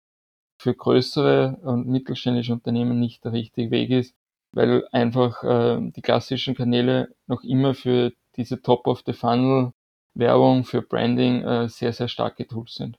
für 0.63 0.75
größere 0.75 1.59
und 1.63 1.89
mittelständische 1.89 2.53
Unternehmen 2.53 3.01
nicht 3.01 3.25
der 3.25 3.33
richtige 3.33 3.71
Weg 3.73 3.91
ist, 3.91 4.15
weil 4.53 4.87
einfach 4.93 5.43
äh, 5.43 5.91
die 5.91 6.03
klassischen 6.03 6.55
Kanäle 6.55 7.15
noch 7.27 7.43
immer 7.43 7.75
für 7.75 8.13
diese 8.37 8.63
Top 8.63 8.87
of 8.87 9.03
the 9.05 9.13
Funnel 9.13 9.73
Werbung, 10.15 10.65
für 10.65 10.83
Branding 10.83 11.43
äh, 11.43 11.69
sehr, 11.69 11.93
sehr 11.93 12.09
starke 12.09 12.47
Tools 12.47 12.75
sind. 12.75 12.97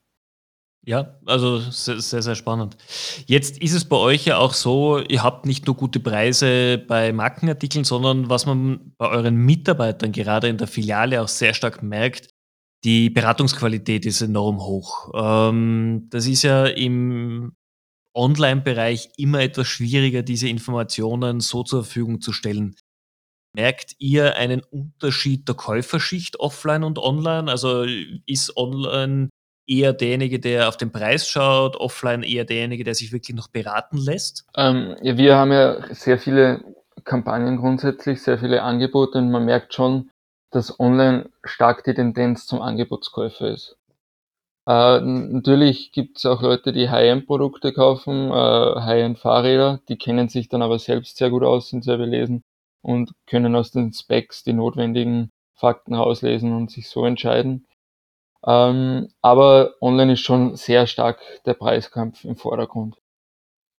Ja, 0.85 1.15
also 1.25 1.59
sehr, 1.59 2.01
sehr 2.01 2.35
spannend. 2.35 2.75
Jetzt 3.25 3.57
ist 3.59 3.73
es 3.73 3.85
bei 3.85 3.95
euch 3.95 4.25
ja 4.25 4.37
auch 4.37 4.53
so, 4.53 4.99
ihr 4.99 5.23
habt 5.23 5.45
nicht 5.45 5.65
nur 5.65 5.77
gute 5.77 6.01
Preise 6.01 6.77
bei 6.77 7.13
Markenartikeln, 7.13 7.85
sondern 7.85 8.29
was 8.29 8.45
man 8.45 8.93
bei 8.97 9.07
euren 9.07 9.37
Mitarbeitern 9.37 10.11
gerade 10.11 10.49
in 10.49 10.57
der 10.57 10.67
Filiale 10.67 11.21
auch 11.21 11.29
sehr 11.29 11.53
stark 11.53 11.83
merkt, 11.83 12.32
die 12.83 13.09
Beratungsqualität 13.09 14.05
ist 14.05 14.21
enorm 14.21 14.59
hoch. 14.59 15.11
Ähm, 15.13 16.07
das 16.09 16.27
ist 16.27 16.43
ja 16.43 16.65
im 16.65 17.55
Online-Bereich 18.13 19.09
immer 19.17 19.41
etwas 19.41 19.67
schwieriger, 19.67 20.21
diese 20.21 20.47
Informationen 20.47 21.39
so 21.39 21.63
zur 21.63 21.83
Verfügung 21.83 22.21
zu 22.21 22.31
stellen. 22.31 22.75
Merkt 23.55 23.95
ihr 23.99 24.35
einen 24.35 24.61
Unterschied 24.61 25.47
der 25.47 25.55
Käuferschicht 25.55 26.39
offline 26.39 26.83
und 26.83 26.99
online? 26.99 27.49
Also 27.49 27.85
ist 28.25 28.57
online 28.57 29.29
eher 29.67 29.93
derjenige, 29.93 30.39
der 30.39 30.67
auf 30.67 30.77
den 30.77 30.91
Preis 30.91 31.27
schaut, 31.27 31.75
offline 31.75 32.23
eher 32.23 32.45
derjenige, 32.45 32.83
der 32.83 32.95
sich 32.95 33.13
wirklich 33.13 33.35
noch 33.35 33.47
beraten 33.47 33.97
lässt? 33.97 34.45
Ähm, 34.57 34.95
ja, 35.01 35.17
wir 35.17 35.35
haben 35.35 35.51
ja 35.51 35.93
sehr 35.93 36.17
viele 36.17 36.63
Kampagnen 37.03 37.57
grundsätzlich, 37.57 38.21
sehr 38.21 38.39
viele 38.39 38.61
Angebote 38.63 39.19
und 39.19 39.31
man 39.31 39.45
merkt 39.45 39.73
schon, 39.73 40.09
dass 40.55 40.79
online 40.79 41.29
stark 41.43 41.83
die 41.83 41.93
Tendenz 41.93 42.47
zum 42.47 42.61
Angebotskäufer 42.61 43.49
ist. 43.49 43.77
Äh, 44.67 45.01
natürlich 45.01 45.91
gibt 45.91 46.17
es 46.17 46.25
auch 46.25 46.41
Leute, 46.41 46.71
die 46.71 46.89
High-End-Produkte 46.89 47.73
kaufen, 47.73 48.31
äh, 48.31 48.33
High-End-Fahrräder, 48.33 49.81
die 49.89 49.97
kennen 49.97 50.29
sich 50.29 50.47
dann 50.49 50.61
aber 50.61 50.79
selbst 50.79 51.17
sehr 51.17 51.29
gut 51.29 51.43
aus, 51.43 51.69
sind 51.69 51.83
sehr 51.83 51.97
belesen 51.97 52.43
und 52.81 53.13
können 53.27 53.55
aus 53.55 53.71
den 53.71 53.91
Specs 53.93 54.43
die 54.43 54.53
notwendigen 54.53 55.31
Fakten 55.55 55.95
rauslesen 55.95 56.55
und 56.55 56.71
sich 56.71 56.89
so 56.89 57.05
entscheiden. 57.05 57.67
Ähm, 58.45 59.09
aber 59.21 59.75
online 59.81 60.13
ist 60.13 60.21
schon 60.21 60.55
sehr 60.55 60.87
stark 60.87 61.19
der 61.45 61.55
Preiskampf 61.55 62.25
im 62.25 62.35
Vordergrund. 62.37 62.97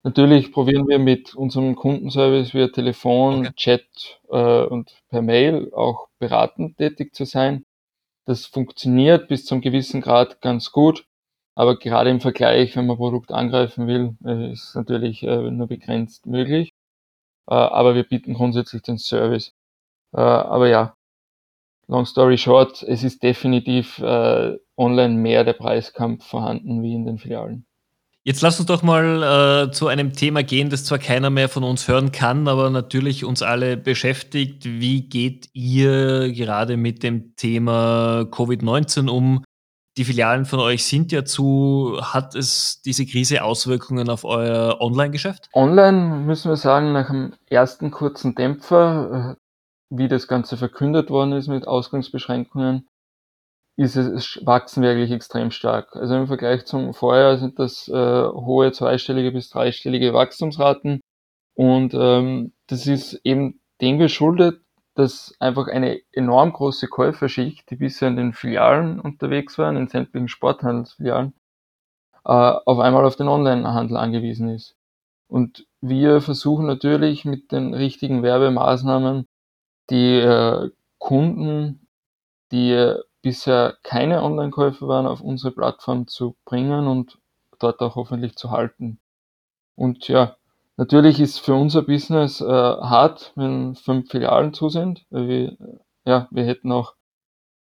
Natürlich 0.06 0.52
probieren 0.52 0.86
wir 0.86 0.98
mit 0.98 1.34
unserem 1.34 1.76
Kundenservice 1.76 2.52
via 2.52 2.68
Telefon, 2.68 3.40
okay. 3.46 3.52
Chat 3.56 4.20
äh, 4.28 4.64
und 4.66 4.94
per 5.08 5.22
Mail 5.22 5.72
auch 5.72 6.08
beratend 6.18 6.76
tätig 6.76 7.14
zu 7.14 7.24
sein. 7.24 7.64
Das 8.26 8.44
funktioniert 8.44 9.28
bis 9.28 9.46
zum 9.46 9.62
gewissen 9.62 10.02
Grad 10.02 10.42
ganz 10.42 10.72
gut, 10.72 11.06
aber 11.54 11.78
gerade 11.78 12.10
im 12.10 12.20
Vergleich, 12.20 12.76
wenn 12.76 12.86
man 12.86 12.98
Produkt 12.98 13.32
angreifen 13.32 13.86
will, 13.86 14.16
äh, 14.26 14.52
ist 14.52 14.74
natürlich 14.74 15.22
äh, 15.22 15.50
nur 15.50 15.68
begrenzt 15.68 16.26
möglich. 16.26 16.74
Äh, 17.48 17.54
aber 17.54 17.94
wir 17.94 18.04
bieten 18.04 18.34
grundsätzlich 18.34 18.82
den 18.82 18.98
Service. 18.98 19.54
Äh, 20.14 20.20
aber 20.20 20.68
ja, 20.68 20.96
long 21.88 22.06
story 22.06 22.38
short, 22.38 22.82
es 22.82 23.04
ist 23.04 23.22
definitiv 23.22 23.98
äh, 24.00 24.58
online 24.76 25.14
mehr 25.14 25.44
der 25.44 25.54
Preiskampf 25.54 26.26
vorhanden 26.26 26.82
wie 26.82 26.94
in 26.94 27.06
den 27.06 27.18
Filialen. 27.18 27.66
Jetzt 28.26 28.40
lass 28.40 28.58
uns 28.58 28.68
doch 28.68 28.82
mal 28.82 29.66
äh, 29.68 29.70
zu 29.70 29.86
einem 29.86 30.14
Thema 30.14 30.42
gehen, 30.42 30.70
das 30.70 30.86
zwar 30.86 30.98
keiner 30.98 31.28
mehr 31.28 31.50
von 31.50 31.62
uns 31.62 31.88
hören 31.88 32.10
kann, 32.10 32.48
aber 32.48 32.70
natürlich 32.70 33.22
uns 33.22 33.42
alle 33.42 33.76
beschäftigt. 33.76 34.64
Wie 34.64 35.02
geht 35.02 35.50
ihr 35.52 36.32
gerade 36.32 36.78
mit 36.78 37.02
dem 37.02 37.36
Thema 37.36 38.22
Covid-19 38.30 39.10
um? 39.10 39.44
Die 39.98 40.04
Filialen 40.04 40.46
von 40.46 40.58
euch 40.58 40.86
sind 40.86 41.12
ja 41.12 41.26
zu. 41.26 41.98
Hat 42.00 42.34
es 42.34 42.80
diese 42.80 43.04
Krise 43.04 43.44
Auswirkungen 43.44 44.08
auf 44.08 44.24
euer 44.24 44.80
Online-Geschäft? 44.80 45.50
Online 45.52 46.16
müssen 46.24 46.50
wir 46.50 46.56
sagen, 46.56 46.92
nach 46.92 47.10
dem 47.10 47.34
ersten 47.50 47.90
kurzen 47.90 48.34
Dämpfer, 48.34 49.36
äh, 49.36 49.96
wie 49.96 50.08
das 50.08 50.28
Ganze 50.28 50.56
verkündet 50.56 51.10
worden 51.10 51.32
ist 51.32 51.48
mit 51.48 51.68
Ausgangsbeschränkungen, 51.68 52.88
ist 53.76 53.96
es, 53.96 54.40
wachsen 54.44 54.82
wirklich 54.82 55.10
extrem 55.10 55.50
stark. 55.50 55.96
Also 55.96 56.14
im 56.16 56.26
Vergleich 56.26 56.64
zum 56.64 56.94
Vorjahr 56.94 57.38
sind 57.38 57.58
das 57.58 57.88
äh, 57.88 57.92
hohe 57.92 58.72
zweistellige 58.72 59.32
bis 59.32 59.50
dreistellige 59.50 60.12
Wachstumsraten. 60.14 61.00
Und 61.54 61.94
ähm, 61.94 62.52
das 62.66 62.86
ist 62.86 63.20
eben 63.24 63.60
dem 63.80 63.98
geschuldet, 63.98 64.60
dass 64.94 65.34
einfach 65.40 65.66
eine 65.66 66.00
enorm 66.12 66.52
große 66.52 66.86
Käuferschicht, 66.86 67.68
die 67.70 67.76
bisher 67.76 68.08
in 68.08 68.16
den 68.16 68.32
Filialen 68.32 69.00
unterwegs 69.00 69.58
waren, 69.58 69.76
in 69.76 69.88
sämtlichen 69.88 70.28
Sporthandelsfilialen, 70.28 71.34
äh, 72.24 72.30
auf 72.30 72.78
einmal 72.78 73.04
auf 73.04 73.16
den 73.16 73.28
Onlinehandel 73.28 73.96
angewiesen 73.96 74.48
ist. 74.50 74.76
Und 75.26 75.66
wir 75.80 76.20
versuchen 76.20 76.66
natürlich 76.66 77.24
mit 77.24 77.50
den 77.50 77.74
richtigen 77.74 78.22
Werbemaßnahmen 78.22 79.26
die 79.90 80.18
äh, 80.18 80.70
Kunden, 80.98 81.88
die 82.52 82.94
bisher 83.24 83.76
keine 83.82 84.22
Online-Käufer 84.22 84.86
waren, 84.86 85.06
auf 85.06 85.20
unsere 85.20 85.52
Plattform 85.52 86.06
zu 86.06 86.36
bringen 86.44 86.86
und 86.86 87.18
dort 87.58 87.80
auch 87.80 87.96
hoffentlich 87.96 88.36
zu 88.36 88.52
halten. 88.52 89.00
Und 89.74 90.06
ja, 90.06 90.36
Natürlich 90.76 91.20
ist 91.20 91.38
für 91.38 91.54
unser 91.54 91.82
Business 91.82 92.40
äh, 92.40 92.46
hart, 92.46 93.32
wenn 93.36 93.76
fünf 93.76 94.10
Filialen 94.10 94.52
zu 94.54 94.68
sind. 94.68 95.06
Wir, 95.10 95.56
ja, 96.04 96.26
wir 96.32 96.44
hätten 96.44 96.72
auch 96.72 96.94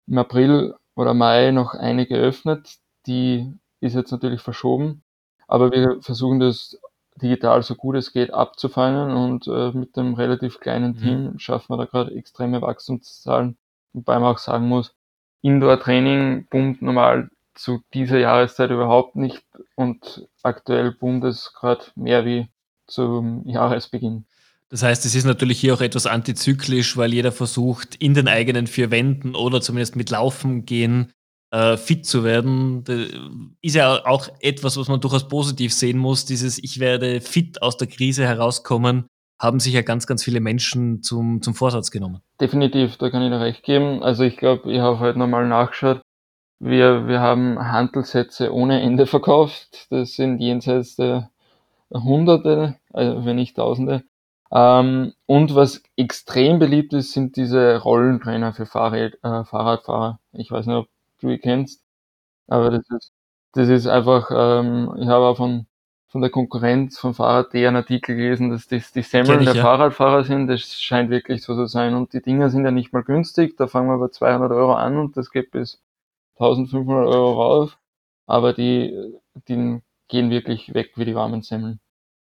im 0.07 0.17
April 0.17 0.75
oder 0.95 1.13
Mai 1.13 1.51
noch 1.51 1.75
eine 1.75 2.07
geöffnet. 2.07 2.77
Die 3.05 3.53
ist 3.81 3.93
jetzt 3.93 4.11
natürlich 4.11 4.41
verschoben. 4.41 5.03
Aber 5.47 5.71
wir 5.71 6.01
versuchen 6.01 6.39
das 6.39 6.79
digital 7.21 7.61
so 7.61 7.75
gut 7.75 7.95
es 7.95 8.11
geht 8.11 8.33
abzufangen 8.33 9.11
und 9.11 9.47
äh, 9.47 9.71
mit 9.71 9.95
dem 9.95 10.15
relativ 10.15 10.59
kleinen 10.59 10.93
mhm. 10.93 10.97
Team 10.97 11.39
schaffen 11.39 11.69
wir 11.69 11.77
da 11.77 11.85
gerade 11.85 12.15
extreme 12.15 12.63
Wachstumszahlen. 12.63 13.57
Wobei 13.93 14.17
man 14.17 14.33
auch 14.33 14.39
sagen 14.39 14.67
muss, 14.67 14.95
Indoor-Training 15.43 16.47
boomt 16.49 16.81
normal 16.81 17.29
zu 17.53 17.81
dieser 17.93 18.17
Jahreszeit 18.17 18.71
überhaupt 18.71 19.15
nicht 19.15 19.43
und 19.75 20.27
aktuell 20.41 20.91
boomt 20.91 21.23
es 21.25 21.53
gerade 21.53 21.85
mehr 21.95 22.25
wie 22.25 22.47
zum 22.87 23.47
Jahresbeginn. 23.47 24.25
Das 24.69 24.81
heißt, 24.81 25.05
es 25.05 25.13
ist 25.13 25.25
natürlich 25.25 25.59
hier 25.59 25.75
auch 25.75 25.81
etwas 25.81 26.07
antizyklisch, 26.07 26.97
weil 26.97 27.13
jeder 27.13 27.31
versucht, 27.31 27.95
in 27.95 28.15
den 28.15 28.27
eigenen 28.27 28.65
vier 28.65 28.89
Wänden 28.89 29.35
oder 29.35 29.61
zumindest 29.61 29.95
mit 29.95 30.09
Laufen 30.09 30.65
gehen, 30.65 31.13
äh, 31.51 31.77
fit 31.77 32.07
zu 32.07 32.23
werden. 32.23 32.83
Das 32.83 33.01
ist 33.61 33.75
ja 33.75 34.03
auch 34.05 34.29
etwas, 34.39 34.75
was 34.75 34.87
man 34.87 34.99
durchaus 34.99 35.27
positiv 35.27 35.73
sehen 35.73 35.99
muss. 35.99 36.25
Dieses 36.25 36.57
Ich 36.57 36.79
werde 36.79 37.21
fit 37.21 37.61
aus 37.61 37.77
der 37.77 37.87
Krise 37.87 38.25
herauskommen, 38.25 39.05
haben 39.39 39.59
sich 39.59 39.73
ja 39.73 39.81
ganz, 39.81 40.07
ganz 40.07 40.23
viele 40.23 40.39
Menschen 40.39 41.01
zum, 41.01 41.41
zum 41.41 41.53
Vorsatz 41.53 41.91
genommen. 41.91 42.21
Definitiv, 42.39 42.97
da 42.97 43.09
kann 43.09 43.23
ich 43.23 43.29
dir 43.29 43.39
recht 43.39 43.63
geben. 43.63 44.03
Also 44.03 44.23
ich 44.23 44.37
glaube, 44.37 44.71
ich 44.71 44.79
habe 44.79 44.99
heute 44.99 45.19
nochmal 45.19 45.47
nachgeschaut. 45.47 46.01
Wir, 46.59 47.07
wir 47.07 47.19
haben 47.19 47.59
Handelssätze 47.59 48.53
ohne 48.53 48.81
Ende 48.81 49.05
verkauft. 49.05 49.87
Das 49.89 50.13
sind 50.13 50.39
jenseits 50.39 50.95
der 50.95 51.29
Hunderte, 51.93 52.77
also 52.93 53.25
wenn 53.25 53.35
nicht 53.35 53.57
Tausende. 53.57 54.03
Ähm, 54.51 55.13
und 55.25 55.55
was 55.55 55.83
extrem 55.95 56.59
beliebt 56.59 56.93
ist, 56.93 57.13
sind 57.13 57.35
diese 57.35 57.77
Rollentrainer 57.81 58.53
für 58.53 58.65
Fahrrad, 58.65 59.13
äh, 59.23 59.43
Fahrradfahrer. 59.43 60.19
Ich 60.31 60.51
weiß 60.51 60.67
nicht, 60.67 60.75
ob 60.75 60.87
du 61.19 61.29
die 61.29 61.39
kennst, 61.39 61.83
aber 62.47 62.69
das 62.69 62.83
ist, 62.89 63.13
das 63.53 63.69
ist 63.69 63.87
einfach, 63.87 64.29
ähm, 64.31 64.93
ich 64.99 65.07
habe 65.07 65.25
auch 65.25 65.37
von 65.37 65.65
von 66.13 66.21
der 66.21 66.29
Konkurrenz 66.29 66.99
von 66.99 67.15
Fahrrad.de 67.15 67.65
einen 67.65 67.77
Artikel 67.77 68.15
gelesen, 68.15 68.51
dass 68.51 68.67
das 68.67 68.91
die 68.91 69.01
Semmeln 69.01 69.39
ich, 69.39 69.45
der 69.47 69.55
ja. 69.55 69.63
Fahrradfahrer 69.63 70.23
sind. 70.23 70.45
Das 70.45 70.61
scheint 70.79 71.09
wirklich 71.09 71.41
so 71.41 71.55
zu 71.55 71.65
sein. 71.65 71.95
Und 71.95 72.13
die 72.13 72.21
Dinger 72.21 72.51
sind 72.51 72.63
ja 72.65 72.69
nicht 72.69 72.93
mal 72.93 73.01
günstig. 73.01 73.57
Da 73.57 73.65
fangen 73.65 73.89
wir 73.89 73.97
bei 73.97 74.09
200 74.09 74.51
Euro 74.51 74.75
an 74.75 74.97
und 74.97 75.17
das 75.17 75.31
geht 75.31 75.49
bis 75.49 75.81
1500 76.35 77.07
Euro 77.07 77.41
rauf. 77.41 77.79
Aber 78.27 78.53
die, 78.53 78.95
die 79.47 79.81
gehen 80.07 80.29
wirklich 80.29 80.75
weg 80.75 80.91
wie 80.97 81.05
die 81.05 81.15
warmen 81.15 81.41
Semmeln. 81.41 81.79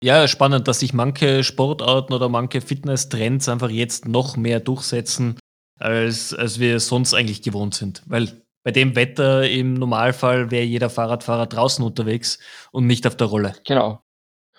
Ja, 0.05 0.29
spannend, 0.29 0.69
dass 0.69 0.81
sich 0.81 0.93
manche 0.93 1.43
Sportarten 1.43 2.13
oder 2.13 2.29
manche 2.29 2.61
Fitness-Trends 2.61 3.49
einfach 3.49 3.71
jetzt 3.71 4.07
noch 4.07 4.37
mehr 4.37 4.61
durchsetzen, 4.61 5.39
als, 5.81 6.35
als 6.35 6.61
wir 6.61 6.79
sonst 6.81 7.15
eigentlich 7.15 7.41
gewohnt 7.41 7.73
sind. 7.73 8.03
Weil 8.05 8.43
bei 8.69 8.73
dem 8.73 8.97
Wetter 8.97 9.49
im 9.49 9.73
Normalfall 9.73 10.51
wäre 10.51 10.63
jeder 10.63 10.91
Fahrradfahrer 10.91 11.47
draußen 11.47 11.83
unterwegs 11.83 12.39
und 12.71 12.87
nicht 12.87 13.07
auf 13.07 13.17
der 13.17 13.29
Rolle. 13.29 13.55
Genau. 13.67 14.03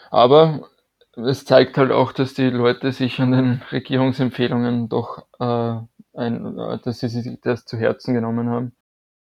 Aber 0.09 0.67
es 1.15 1.45
zeigt 1.45 1.77
halt 1.77 1.91
auch, 1.91 2.11
dass 2.11 2.33
die 2.33 2.49
Leute 2.49 2.91
sich 2.91 3.19
an 3.19 3.33
den 3.33 3.61
Regierungsempfehlungen 3.71 4.89
doch, 4.89 5.27
äh, 5.39 5.75
ein, 6.19 6.57
dass 6.83 7.01
sie 7.01 7.07
sich 7.07 7.39
das 7.43 7.65
zu 7.65 7.77
Herzen 7.77 8.15
genommen 8.15 8.49
haben 8.49 8.71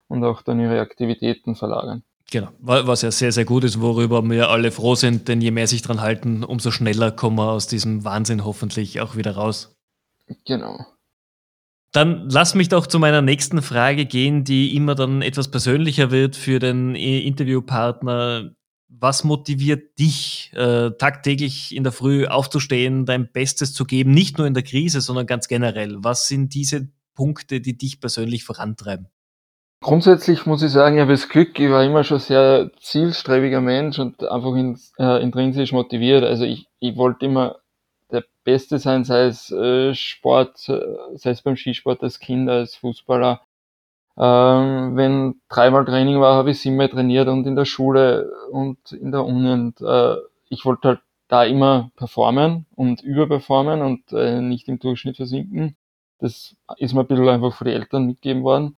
und 0.08 0.24
auch 0.24 0.44
dann 0.44 0.62
ihre 0.62 0.80
Aktivitäten 0.80 1.56
verlagern. 1.58 2.04
Genau, 2.32 2.48
was 2.60 3.02
ja 3.02 3.12
sehr, 3.12 3.34
sehr 3.34 3.44
gut 3.44 3.66
ist, 3.66 3.82
worüber 3.82 4.24
wir 4.24 4.48
alle 4.48 4.72
froh 4.72 4.96
sind, 4.96 5.28
denn 5.28 5.42
je 5.42 5.52
mehr 5.52 5.68
sich 5.68 5.82
dran 5.82 6.00
halten, 6.00 6.46
umso 6.46 6.72
schneller 6.72 7.12
kommen 7.12 7.36
wir 7.36 7.52
aus 7.52 7.68
diesem 7.68 8.06
Wahnsinn 8.06 8.46
hoffentlich 8.46 9.02
auch 9.02 9.18
wieder 9.18 9.36
raus. 9.36 9.76
Genau. 10.46 10.86
Dann 11.92 12.30
lass 12.30 12.54
mich 12.54 12.70
doch 12.70 12.86
zu 12.86 13.00
meiner 13.00 13.22
nächsten 13.22 13.62
Frage 13.62 14.06
gehen, 14.06 14.44
die 14.44 14.76
immer 14.76 14.94
dann 14.94 15.22
etwas 15.22 15.50
persönlicher 15.50 16.12
wird 16.12 16.36
für 16.36 16.60
den 16.60 16.96
Interviewpartner. 16.96 18.52
Was 18.90 19.24
motiviert 19.24 19.98
dich, 19.98 20.52
äh, 20.56 20.92
tagtäglich 20.92 21.76
in 21.76 21.84
der 21.84 21.92
Früh 21.92 22.26
aufzustehen, 22.26 23.06
dein 23.06 23.32
Bestes 23.32 23.74
zu 23.74 23.86
geben, 23.86 24.12
nicht 24.12 24.38
nur 24.38 24.46
in 24.46 24.54
der 24.54 24.64
Krise, 24.64 25.02
sondern 25.02 25.26
ganz 25.26 25.48
generell? 25.48 25.98
Was 26.00 26.28
sind 26.28 26.54
diese 26.54 26.90
Punkte, 27.16 27.62
die 27.62 27.78
dich 27.78 28.00
persönlich 28.00 28.44
vorantreiben? 28.44 29.08
Grundsätzlich 29.82 30.46
muss 30.46 30.62
ich 30.62 30.72
sagen, 30.72 30.96
ich 30.96 31.02
habe 31.02 31.12
das 31.12 31.30
Glück, 31.30 31.58
ich 31.58 31.70
war 31.70 31.84
immer 31.84 32.04
schon 32.04 32.20
sehr 32.20 32.70
zielstrebiger 32.82 33.62
Mensch 33.62 33.98
und 33.98 34.22
einfach 34.24 34.54
in, 34.56 34.78
äh, 34.98 35.24
intrinsisch 35.24 35.72
motiviert. 35.72 36.24
Also 36.24 36.44
ich, 36.44 36.68
ich 36.80 36.98
wollte 36.98 37.26
immer 37.26 37.58
Beste 38.50 38.80
sein, 38.80 39.04
sei 39.04 39.26
es 39.26 39.52
äh, 39.52 39.94
Sport, 39.94 40.58
sei 40.58 41.30
es 41.30 41.42
beim 41.44 41.56
Skisport 41.56 42.02
als 42.02 42.20
Kind, 42.20 42.50
als 42.50 42.76
Fußballer. 42.76 43.42
Ähm, 44.18 44.96
wenn 44.96 45.42
dreimal 45.50 45.86
Training 45.86 46.20
war, 46.20 46.36
habe 46.36 46.52
ich 46.52 46.60
siebenmal 46.60 46.90
trainiert 46.90 47.28
und 47.28 47.46
in 47.46 47.56
der 47.56 47.66
Schule 47.66 48.32
und 48.52 48.92
in 48.92 49.12
der 49.12 49.24
Uni. 49.24 49.52
Und 49.52 49.82
äh, 49.82 50.16
ich 50.50 50.66
wollte 50.66 50.88
halt 50.88 51.02
da 51.28 51.44
immer 51.44 51.92
performen 51.96 52.66
und 52.76 53.04
überperformen 53.04 53.82
und 53.84 54.12
äh, 54.14 54.42
nicht 54.42 54.68
im 54.68 54.80
Durchschnitt 54.80 55.18
versinken. 55.18 55.78
Das 56.18 56.56
ist 56.78 56.94
mir 56.94 57.02
ein 57.02 57.08
bisschen 57.08 57.30
einfach 57.30 57.54
von 57.54 57.66
den 57.66 57.76
Eltern 57.76 58.08
mitgegeben 58.08 58.44
worden. 58.44 58.78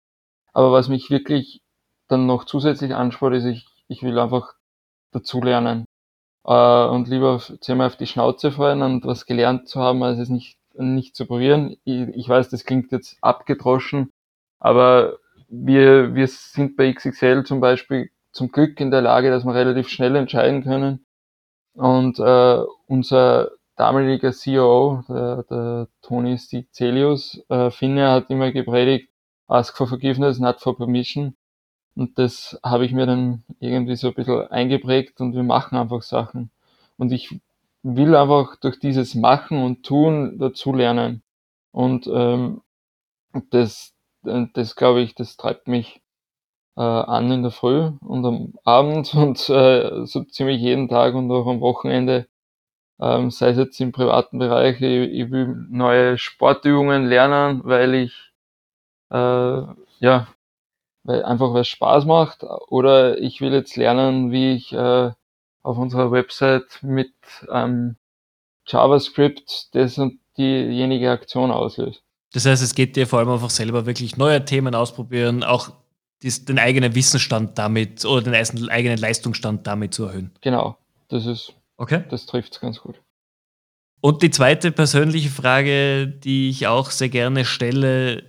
Aber 0.53 0.73
was 0.73 0.89
mich 0.89 1.09
wirklich 1.09 1.61
dann 2.09 2.25
noch 2.25 2.43
zusätzlich 2.43 2.93
anspart, 2.93 3.35
ist, 3.35 3.45
ich, 3.45 3.65
ich 3.87 4.03
will 4.03 4.19
einfach 4.19 4.53
dazulernen. 5.11 5.85
Äh, 6.45 6.85
und 6.87 7.07
lieber 7.07 7.41
zehnmal 7.59 7.87
auf 7.87 7.97
die 7.97 8.07
Schnauze 8.07 8.51
fallen 8.51 8.81
und 8.81 9.05
was 9.05 9.25
gelernt 9.25 9.67
zu 9.67 9.79
haben, 9.79 10.03
als 10.03 10.19
es 10.19 10.29
nicht, 10.29 10.57
nicht 10.73 11.15
zu 11.15 11.25
probieren. 11.25 11.77
Ich, 11.83 12.07
ich 12.09 12.29
weiß, 12.29 12.49
das 12.49 12.65
klingt 12.65 12.91
jetzt 12.91 13.17
abgedroschen, 13.21 14.11
aber 14.59 15.17
wir, 15.49 16.15
wir 16.15 16.27
sind 16.27 16.77
bei 16.77 16.91
XXL 16.93 17.43
zum 17.43 17.59
Beispiel 17.59 18.09
zum 18.31 18.51
Glück 18.51 18.79
in 18.79 18.91
der 18.91 19.01
Lage, 19.01 19.29
dass 19.29 19.45
wir 19.45 19.53
relativ 19.53 19.89
schnell 19.89 20.15
entscheiden 20.15 20.63
können. 20.63 21.05
Und 21.73 22.19
äh, 22.19 22.63
unser 22.87 23.51
damaliger 23.75 24.31
CEO, 24.31 25.03
der, 25.09 25.43
der 25.43 25.87
Tony 26.01 26.37
Celius, 26.37 27.41
äh, 27.49 27.71
Finne, 27.71 28.11
hat 28.11 28.29
immer 28.29 28.51
gepredigt, 28.51 29.09
ask 29.47 29.75
for 29.75 29.87
forgiveness, 29.87 30.39
not 30.39 30.61
for 30.61 30.77
permission. 30.77 31.35
Und 31.95 32.17
das 32.17 32.59
habe 32.63 32.85
ich 32.85 32.93
mir 32.93 33.05
dann 33.05 33.43
irgendwie 33.59 33.95
so 33.95 34.09
ein 34.09 34.13
bisschen 34.13 34.47
eingeprägt 34.47 35.19
und 35.21 35.33
wir 35.33 35.43
machen 35.43 35.77
einfach 35.77 36.01
Sachen. 36.01 36.49
Und 36.97 37.11
ich 37.11 37.39
will 37.83 38.15
einfach 38.15 38.55
durch 38.57 38.79
dieses 38.79 39.15
Machen 39.15 39.61
und 39.61 39.83
Tun 39.83 40.37
dazu 40.39 40.73
lernen. 40.73 41.23
Und 41.71 42.07
ähm, 42.07 42.61
das, 43.49 43.93
das 44.23 44.75
glaube 44.75 45.01
ich, 45.01 45.15
das 45.15 45.37
treibt 45.37 45.67
mich 45.67 46.01
äh, 46.77 46.81
an 46.81 47.31
in 47.31 47.43
der 47.43 47.51
Früh 47.51 47.91
und 48.01 48.25
am 48.25 48.53
Abend 48.63 49.13
und 49.15 49.49
äh, 49.49 50.05
so 50.05 50.23
ziemlich 50.23 50.61
jeden 50.61 50.89
Tag 50.89 51.15
und 51.15 51.31
auch 51.31 51.47
am 51.47 51.61
Wochenende, 51.61 52.27
ähm, 52.99 53.31
sei 53.31 53.49
es 53.49 53.57
jetzt 53.57 53.79
im 53.81 53.91
privaten 53.91 54.39
Bereich, 54.39 54.81
ich, 54.81 55.11
ich 55.11 55.31
will 55.31 55.47
neue 55.69 56.17
Sportübungen 56.17 57.05
lernen, 57.07 57.61
weil 57.65 57.95
ich 57.95 58.31
äh, 59.11 59.63
ja, 59.99 60.27
weil 61.03 61.23
einfach 61.23 61.53
weil 61.53 61.61
es 61.61 61.67
Spaß 61.67 62.05
macht. 62.05 62.43
Oder 62.67 63.19
ich 63.19 63.41
will 63.41 63.53
jetzt 63.53 63.75
lernen, 63.75 64.31
wie 64.31 64.53
ich 64.53 64.73
äh, 64.73 65.11
auf 65.63 65.77
unserer 65.77 66.11
Website 66.11 66.79
mit 66.81 67.13
ähm, 67.51 67.97
JavaScript 68.67 69.73
das 69.75 69.97
und 69.97 70.19
diejenige 70.37 71.11
Aktion 71.11 71.51
auslöse. 71.51 71.99
Das 72.33 72.45
heißt, 72.45 72.63
es 72.63 72.75
geht 72.75 72.95
dir 72.95 73.07
vor 73.07 73.19
allem 73.19 73.29
einfach 73.29 73.49
selber 73.49 73.85
wirklich 73.85 74.15
neue 74.17 74.45
Themen 74.45 74.73
ausprobieren, 74.73 75.43
auch 75.43 75.71
dies, 76.21 76.45
den 76.45 76.59
eigenen 76.59 76.95
Wissensstand 76.95 77.57
damit 77.57 78.05
oder 78.05 78.21
den 78.21 78.69
eigenen 78.69 78.97
Leistungsstand 78.97 79.67
damit 79.67 79.93
zu 79.93 80.05
erhöhen. 80.05 80.31
Genau, 80.41 80.77
das 81.09 81.25
ist, 81.25 81.53
okay. 81.77 82.03
das 82.09 82.25
trifft 82.25 82.53
es 82.53 82.59
ganz 82.61 82.79
gut. 82.79 83.01
Und 83.99 84.23
die 84.23 84.31
zweite 84.31 84.71
persönliche 84.71 85.29
Frage, 85.29 86.07
die 86.07 86.49
ich 86.49 86.67
auch 86.67 86.89
sehr 86.89 87.09
gerne 87.09 87.45
stelle, 87.45 88.23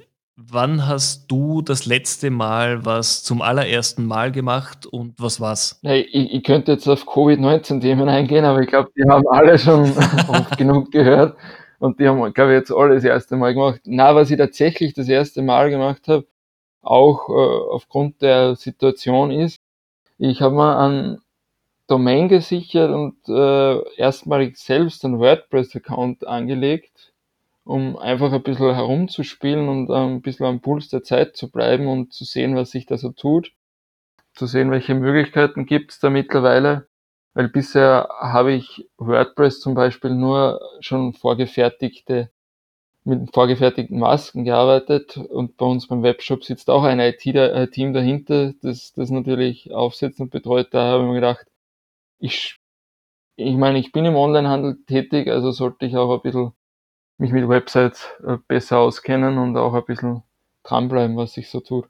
Wann 0.50 0.88
hast 0.88 1.30
du 1.30 1.62
das 1.62 1.86
letzte 1.86 2.30
Mal 2.30 2.84
was 2.84 3.22
zum 3.22 3.42
allerersten 3.42 4.06
Mal 4.06 4.32
gemacht 4.32 4.86
und 4.86 5.14
was 5.18 5.40
war's? 5.40 5.78
Hey, 5.82 6.02
ich, 6.02 6.32
ich 6.32 6.42
könnte 6.42 6.72
jetzt 6.72 6.88
auf 6.88 7.06
Covid-19-Themen 7.06 8.08
eingehen, 8.08 8.44
aber 8.44 8.60
ich 8.60 8.68
glaube, 8.68 8.90
die 8.96 9.08
haben 9.08 9.26
alle 9.28 9.58
schon 9.58 9.92
genug 10.58 10.90
gehört 10.90 11.36
und 11.78 12.00
die 12.00 12.08
haben, 12.08 12.32
glaube 12.32 12.52
ich, 12.52 12.58
jetzt 12.58 12.72
alle 12.72 12.94
das 12.94 13.04
erste 13.04 13.36
Mal 13.36 13.54
gemacht. 13.54 13.82
Na, 13.84 14.14
was 14.14 14.30
ich 14.30 14.38
tatsächlich 14.38 14.94
das 14.94 15.08
erste 15.08 15.42
Mal 15.42 15.70
gemacht 15.70 16.08
habe, 16.08 16.26
auch 16.80 17.28
äh, 17.28 17.72
aufgrund 17.74 18.22
der 18.22 18.56
Situation 18.56 19.30
ist, 19.30 19.60
ich 20.18 20.40
habe 20.40 20.54
mir 20.54 20.78
ein 20.78 21.18
Domain 21.86 22.28
gesichert 22.28 22.90
und 22.90 23.16
äh, 23.28 23.96
erstmalig 23.96 24.56
selbst 24.56 25.04
einen 25.04 25.18
WordPress-Account 25.18 26.26
angelegt 26.26 27.11
um 27.64 27.96
einfach 27.96 28.32
ein 28.32 28.42
bisschen 28.42 28.74
herumzuspielen 28.74 29.68
und 29.68 29.90
ein 29.90 30.22
bisschen 30.22 30.46
am 30.46 30.60
Puls 30.60 30.88
der 30.88 31.02
Zeit 31.02 31.36
zu 31.36 31.50
bleiben 31.50 31.86
und 31.86 32.12
zu 32.12 32.24
sehen, 32.24 32.56
was 32.56 32.70
sich 32.70 32.86
da 32.86 32.98
so 32.98 33.10
tut, 33.12 33.52
zu 34.34 34.46
sehen, 34.46 34.70
welche 34.70 34.94
Möglichkeiten 34.94 35.66
gibt 35.66 35.92
es 35.92 36.00
da 36.00 36.10
mittlerweile. 36.10 36.88
Weil 37.34 37.48
bisher 37.48 38.08
habe 38.20 38.52
ich 38.52 38.88
WordPress 38.98 39.60
zum 39.60 39.74
Beispiel 39.74 40.10
nur 40.14 40.60
schon 40.80 41.14
vorgefertigte, 41.14 42.30
mit 43.04 43.32
vorgefertigten 43.34 43.98
Masken 43.98 44.44
gearbeitet 44.44 45.16
und 45.16 45.56
bei 45.56 45.66
uns 45.66 45.88
beim 45.88 46.02
Webshop 46.02 46.44
sitzt 46.44 46.70
auch 46.70 46.84
ein 46.84 47.00
IT-Team 47.00 47.94
dahinter, 47.94 48.54
das 48.62 48.92
das 48.94 49.10
natürlich 49.10 49.72
aufsetzt 49.72 50.20
und 50.20 50.30
betreut. 50.30 50.68
Da 50.72 50.84
habe 50.92 51.04
ich 51.04 51.08
mir 51.08 51.14
gedacht, 51.16 51.46
ich, 52.18 52.58
ich 53.36 53.56
meine, 53.56 53.78
ich 53.78 53.92
bin 53.92 54.04
im 54.06 54.16
Onlinehandel 54.16 54.84
tätig, 54.86 55.28
also 55.28 55.52
sollte 55.52 55.86
ich 55.86 55.96
auch 55.96 56.14
ein 56.14 56.22
bisschen 56.22 56.52
mich 57.22 57.32
mit 57.32 57.48
Websites 57.48 58.08
äh, 58.26 58.36
besser 58.48 58.78
auskennen 58.78 59.38
und 59.38 59.56
auch 59.56 59.74
ein 59.74 59.84
bisschen 59.84 60.22
dranbleiben, 60.64 61.16
was 61.16 61.32
sich 61.32 61.48
so 61.48 61.60
tut. 61.60 61.86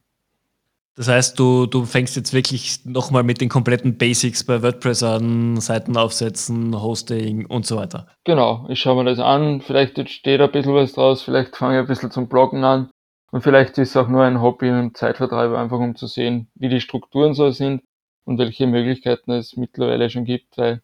Das 0.95 1.09
heißt, 1.09 1.39
du, 1.39 1.65
du 1.65 1.87
fängst 1.87 2.17
jetzt 2.17 2.35
wirklich 2.35 2.85
nochmal 2.85 3.23
mit 3.23 3.41
den 3.41 3.49
kompletten 3.49 3.97
Basics 3.97 4.45
bei 4.45 4.63
WordPress 4.63 5.03
an, 5.03 5.59
Seiten 5.59 5.97
aufsetzen, 5.97 6.79
Hosting 6.81 7.47
und 7.47 7.65
so 7.65 7.77
weiter. 7.77 8.09
Genau, 8.25 8.67
ich 8.69 8.81
schaue 8.81 9.03
mir 9.03 9.09
das 9.09 9.19
an, 9.19 9.63
vielleicht 9.63 10.07
steht 10.11 10.43
ein 10.43 10.53
bisschen 10.53 10.75
was 10.75 10.93
draus, 10.93 11.23
vielleicht 11.23 11.57
fange 11.57 11.77
ich 11.77 11.81
ein 11.81 11.87
bisschen 11.87 12.11
zum 12.11 12.29
Bloggen 12.29 12.63
an 12.63 12.91
und 13.31 13.41
vielleicht 13.41 13.79
ist 13.79 13.91
es 13.91 13.97
auch 13.97 14.09
nur 14.09 14.23
ein 14.23 14.43
Hobby 14.43 14.69
und 14.69 14.99
Zeitvertreib, 14.99 15.55
einfach 15.55 15.79
um 15.79 15.97
zu 15.97 16.07
sehen, 16.07 16.49
wie 16.57 16.69
die 16.69 16.83
Strukturen 16.83 17.33
so 17.33 17.51
sind 17.51 17.83
und 18.27 18.39
welche 18.39 18.67
Möglichkeiten 18.67 19.31
es 19.31 19.57
mittlerweile 19.57 20.11
schon 20.11 20.27
gibt, 20.27 20.59
weil 20.59 20.83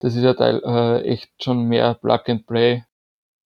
das 0.00 0.16
ist 0.16 0.22
ja 0.22 0.32
Teil, 0.32 0.62
äh, 0.64 1.02
echt 1.02 1.30
schon 1.44 1.64
mehr 1.64 1.92
Plug 1.92 2.22
and 2.26 2.46
Play 2.46 2.84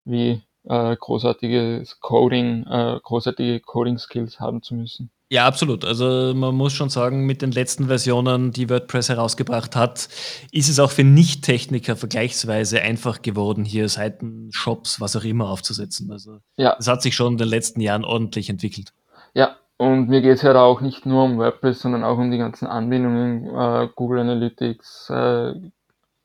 wie 0.07 0.41
äh, 0.69 0.97
großartiges 0.97 2.01
Coding, 2.01 2.65
äh, 2.67 2.99
großartige 3.03 3.61
Coding-Skills 3.61 4.41
haben 4.41 4.63
zu 4.63 4.75
müssen. 4.75 5.11
Ja, 5.29 5.45
absolut. 5.47 5.85
Also 5.85 6.33
man 6.35 6.55
muss 6.55 6.73
schon 6.73 6.89
sagen, 6.89 7.27
mit 7.27 7.43
den 7.43 7.51
letzten 7.51 7.89
Versionen, 7.89 8.53
die 8.53 8.71
WordPress 8.71 9.09
herausgebracht 9.09 9.75
hat, 9.75 10.09
ist 10.53 10.69
es 10.69 10.79
auch 10.79 10.93
für 10.93 11.03
Nicht-Techniker 11.03 11.97
vergleichsweise 11.97 12.81
einfach 12.81 13.23
geworden, 13.23 13.65
hier 13.65 13.89
Seiten, 13.89 14.51
Shops, 14.53 15.01
was 15.01 15.17
auch 15.17 15.25
immer 15.25 15.51
aufzusetzen. 15.51 16.13
Also 16.13 16.39
ja. 16.57 16.77
das 16.77 16.87
hat 16.87 17.03
sich 17.03 17.17
schon 17.17 17.33
in 17.33 17.39
den 17.39 17.49
letzten 17.49 17.81
Jahren 17.81 18.05
ordentlich 18.05 18.49
entwickelt. 18.49 18.93
Ja, 19.35 19.57
und 19.79 20.09
mir 20.09 20.23
geht 20.23 20.37
es 20.37 20.45
halt 20.45 20.57
auch 20.57 20.81
nicht 20.81 21.07
nur 21.07 21.25
um 21.25 21.39
WordPress, 21.39 21.81
sondern 21.81 22.05
auch 22.05 22.19
um 22.19 22.31
die 22.31 22.39
ganzen 22.39 22.67
Anbindungen, 22.69 23.47
äh, 23.47 23.89
Google 23.97 24.21
Analytics, 24.21 25.11
äh, 25.11 25.55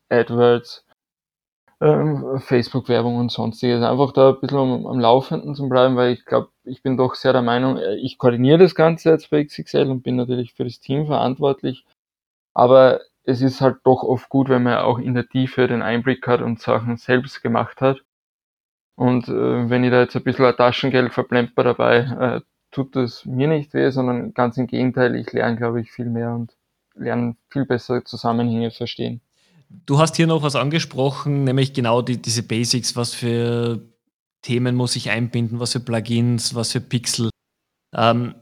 AdWords, 0.10 0.86
Facebook-Werbung 1.82 3.16
und 3.18 3.32
sonstiges. 3.32 3.84
Einfach 3.84 4.12
da 4.12 4.30
ein 4.30 4.40
bisschen 4.40 4.60
am, 4.60 4.86
am 4.86 5.00
Laufenden 5.00 5.56
zu 5.56 5.68
bleiben, 5.68 5.96
weil 5.96 6.14
ich 6.14 6.26
glaube, 6.26 6.50
ich 6.64 6.84
bin 6.84 6.96
doch 6.96 7.16
sehr 7.16 7.34
der 7.34 7.42
Meinung, 7.42 7.78
äh, 7.78 7.96
ich 7.96 8.18
koordiniere 8.20 8.60
das 8.60 8.76
Ganze 8.76 9.10
jetzt 9.10 9.32
bei 9.32 9.44
XXL 9.44 9.90
und 9.90 10.04
bin 10.04 10.16
natürlich 10.16 10.54
für 10.54 10.64
das 10.64 10.80
Team 10.80 11.08
verantwortlich. 11.08 11.86
Aber 12.54 13.02
es 13.24 13.42
ist 13.42 13.62
halt 13.62 13.78
doch 13.84 14.04
oft 14.04 14.30
gut, 14.30 14.50
wenn 14.50 14.64
man 14.64 14.78
auch 14.80 15.00
in 15.00 15.16
der 15.16 15.28
Tiefe 15.28 15.68
den 15.68 15.82
Einblick 15.82 16.28
hat 16.28 16.42
und 16.42 16.60
Sachen 16.60 16.98
selbst 16.98 17.42
gemacht 17.42 17.82
hat. 17.82 18.04
Und 18.96 19.28
äh, 19.30 19.70
wenn 19.70 19.84
ich 19.84 19.92
da 19.92 20.02
jetzt 20.02 20.16
ein 20.16 20.24
bisschen 20.24 20.56
Taschengeld 20.56 21.14
verplemper 21.14 21.64
dabei, 21.64 21.98
äh, 21.98 22.42
tut 22.72 22.96
das 22.96 23.26
mir 23.26 23.48
nicht 23.48 23.74
weh, 23.74 23.90
sondern 23.90 24.34
ganz 24.34 24.58
im 24.58 24.68
Gegenteil, 24.68 25.16
ich 25.16 25.32
lerne, 25.34 25.58
glaube 25.58 25.82
ich, 25.82 25.92
viel 25.92 26.06
mehr 26.06 26.34
und 26.34 26.56
lerne 26.96 27.36
viel 27.50 27.66
besser 27.66 28.06
Zusammenhänge 28.06 28.72
verstehen. 28.72 29.22
Du 29.86 30.00
hast 30.00 30.16
hier 30.16 30.28
noch 30.28 30.44
was 30.44 30.56
angesprochen, 30.56 31.44
nämlich 31.44 31.74
genau 31.74 32.02
die, 32.02 32.22
diese 32.22 32.44
Basics, 32.44 32.96
was 32.96 33.14
für 33.14 33.82
Themen 34.42 34.76
muss 34.76 34.96
ich 34.96 35.10
einbinden, 35.10 35.60
was 35.60 35.74
für 35.74 35.80
Plugins, 35.80 36.56
was 36.56 36.72
für 36.72 36.82
Pixel. 36.82 37.30
Ähm, 37.96 38.36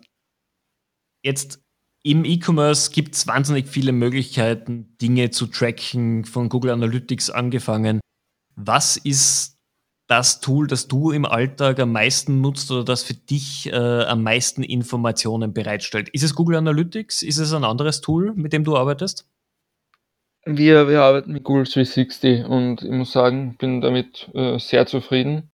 jetzt 1.23 1.61
im 2.03 2.23
E-Commerce 2.23 2.91
gibt 2.91 3.15
es 3.15 3.27
wahnsinnig 3.27 3.67
viele 3.67 3.91
Möglichkeiten, 3.91 4.97
Dinge 5.01 5.31
zu 5.31 5.47
tracken, 5.47 6.23
von 6.25 6.49
Google 6.49 6.71
Analytics 6.71 7.29
angefangen. 7.29 7.99
Was 8.55 8.97
ist 8.97 9.57
das 10.07 10.39
Tool, 10.39 10.67
das 10.67 10.87
du 10.87 11.11
im 11.11 11.25
Alltag 11.25 11.79
am 11.79 11.91
meisten 11.91 12.41
nutzt 12.41 12.71
oder 12.71 12.83
das 12.83 13.03
für 13.03 13.13
dich 13.13 13.67
äh, 13.67 13.75
am 13.75 14.23
meisten 14.23 14.63
Informationen 14.63 15.53
bereitstellt? 15.53 16.09
Ist 16.09 16.23
es 16.23 16.33
Google 16.33 16.55
Analytics? 16.55 17.21
Ist 17.21 17.37
es 17.37 17.53
ein 17.53 17.63
anderes 17.63 18.01
Tool, 18.01 18.33
mit 18.33 18.53
dem 18.53 18.63
du 18.63 18.75
arbeitest? 18.75 19.27
Wir, 20.45 20.87
wir 20.87 21.01
arbeiten 21.01 21.33
mit 21.33 21.43
Google 21.43 21.65
360 21.65 22.45
und 22.45 22.81
ich 22.81 22.91
muss 22.91 23.11
sagen, 23.11 23.55
bin 23.57 23.81
damit 23.81 24.29
äh, 24.33 24.57
sehr 24.57 24.85
zufrieden. 24.85 25.51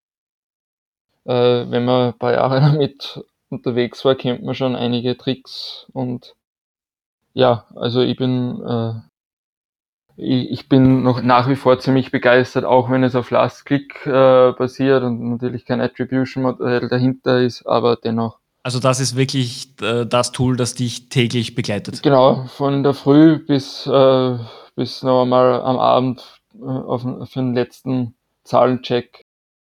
Äh, 1.26 1.32
wenn 1.69 1.86
man 1.86 2.13
ein 2.13 2.17
paar 2.17 2.34
Jahre 2.34 2.60
damit 2.62 3.21
unterwegs 3.50 4.06
war, 4.06 4.15
kennt 4.15 4.43
man 4.43 4.56
schon 4.56 4.76
einige 4.76 5.17
Tricks 5.17 5.88
und 5.93 6.36
ja, 7.34 7.65
also 7.76 8.02
ich 8.02 8.15
bin 8.15 8.62
äh, 8.62 8.93
ich, 10.17 10.50
ich 10.52 10.69
bin 10.69 11.04
noch 11.04 11.21
nach 11.21 11.50
wie 11.50 11.56
vor 11.56 11.80
ziemlich 11.80 12.12
begeistert, 12.12 12.63
auch 12.63 12.89
wenn 12.89 13.04
es 13.04 13.15
auf 13.15 13.32
Last 13.32 13.65
Click 13.65 14.06
äh, 14.06 14.54
basiert 14.54 15.04
und 15.04 15.32
natürlich 15.32 15.65
kein 15.65 15.82
Attribution-Modell 15.82 16.88
dahinter 16.88 17.41
ist, 17.41 17.65
aber 17.65 17.98
dennoch. 17.98 18.39
Also 18.63 18.80
das 18.80 19.00
ist 19.00 19.15
wirklich 19.15 19.74
äh, 19.82 20.06
das 20.06 20.32
Tool, 20.32 20.56
das 20.56 20.74
dich 20.74 21.10
täglich 21.10 21.54
begleitet. 21.54 22.02
Genau, 22.02 22.45
von 22.45 22.84
der 22.84 22.93
Früh 22.93 23.38
bis, 23.45 23.86
äh, 23.86 24.38
bis 24.76 25.04
noch 25.04 25.24
einmal 25.24 25.62
am 25.62 25.78
Abend 25.78 26.42
äh, 26.56 26.66
auf, 26.66 27.02
für 27.04 27.40
den 27.40 27.54
letzten 27.56 28.16
Zahlencheck, 28.44 29.26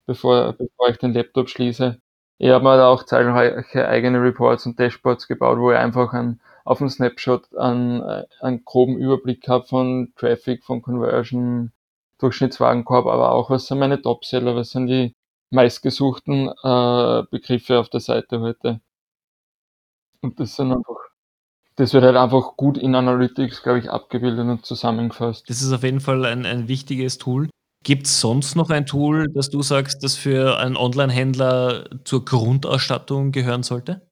bevor, 0.06 0.52
bevor 0.54 0.88
ich 0.90 0.98
den 0.98 1.14
Laptop 1.14 1.48
schließe. 1.48 2.00
Ich 2.38 2.50
habe 2.50 2.64
mir 2.64 2.76
da 2.76 2.88
auch 2.88 3.04
zahlreiche 3.04 3.88
eigene 3.88 4.20
Reports 4.22 4.66
und 4.66 4.78
Dashboards 4.78 5.28
gebaut, 5.28 5.58
wo 5.58 5.72
ich 5.72 5.78
einfach 5.78 6.12
an 6.12 6.40
auf 6.64 6.78
dem 6.78 6.88
Snapshot 6.88 7.54
einen, 7.56 8.02
einen 8.40 8.64
groben 8.64 8.96
Überblick 8.98 9.46
habe 9.48 9.66
von 9.66 10.12
Traffic, 10.16 10.64
von 10.64 10.82
Conversion, 10.82 11.72
Durchschnittswagenkorb, 12.18 13.06
aber 13.06 13.32
auch 13.32 13.50
was 13.50 13.66
sind 13.66 13.78
meine 13.78 14.00
Topseller, 14.00 14.56
was 14.56 14.70
sind 14.70 14.86
die 14.86 15.14
meistgesuchten 15.50 16.48
äh, 16.48 17.22
Begriffe 17.30 17.78
auf 17.78 17.88
der 17.90 18.00
Seite 18.00 18.40
heute. 18.40 18.80
Und 20.22 20.40
das 20.40 20.56
sind 20.56 20.72
einfach, 20.72 20.96
das 21.76 21.92
wird 21.92 22.04
halt 22.04 22.16
einfach 22.16 22.56
gut 22.56 22.78
in 22.78 22.94
Analytics, 22.94 23.62
glaube 23.62 23.80
ich, 23.80 23.90
abgebildet 23.90 24.46
und 24.46 24.64
zusammengefasst. 24.64 25.48
Das 25.48 25.62
ist 25.62 25.72
auf 25.72 25.82
jeden 25.82 26.00
Fall 26.00 26.24
ein, 26.24 26.46
ein 26.46 26.68
wichtiges 26.68 27.18
Tool. 27.18 27.48
Gibt 27.84 28.06
es 28.06 28.20
sonst 28.20 28.56
noch 28.56 28.70
ein 28.70 28.86
Tool, 28.86 29.30
das 29.34 29.50
du 29.50 29.62
sagst, 29.62 30.02
das 30.02 30.16
für 30.16 30.58
einen 30.58 30.76
Online-Händler 30.76 31.84
zur 32.04 32.24
Grundausstattung 32.24 33.30
gehören 33.30 33.62
sollte? 33.62 34.08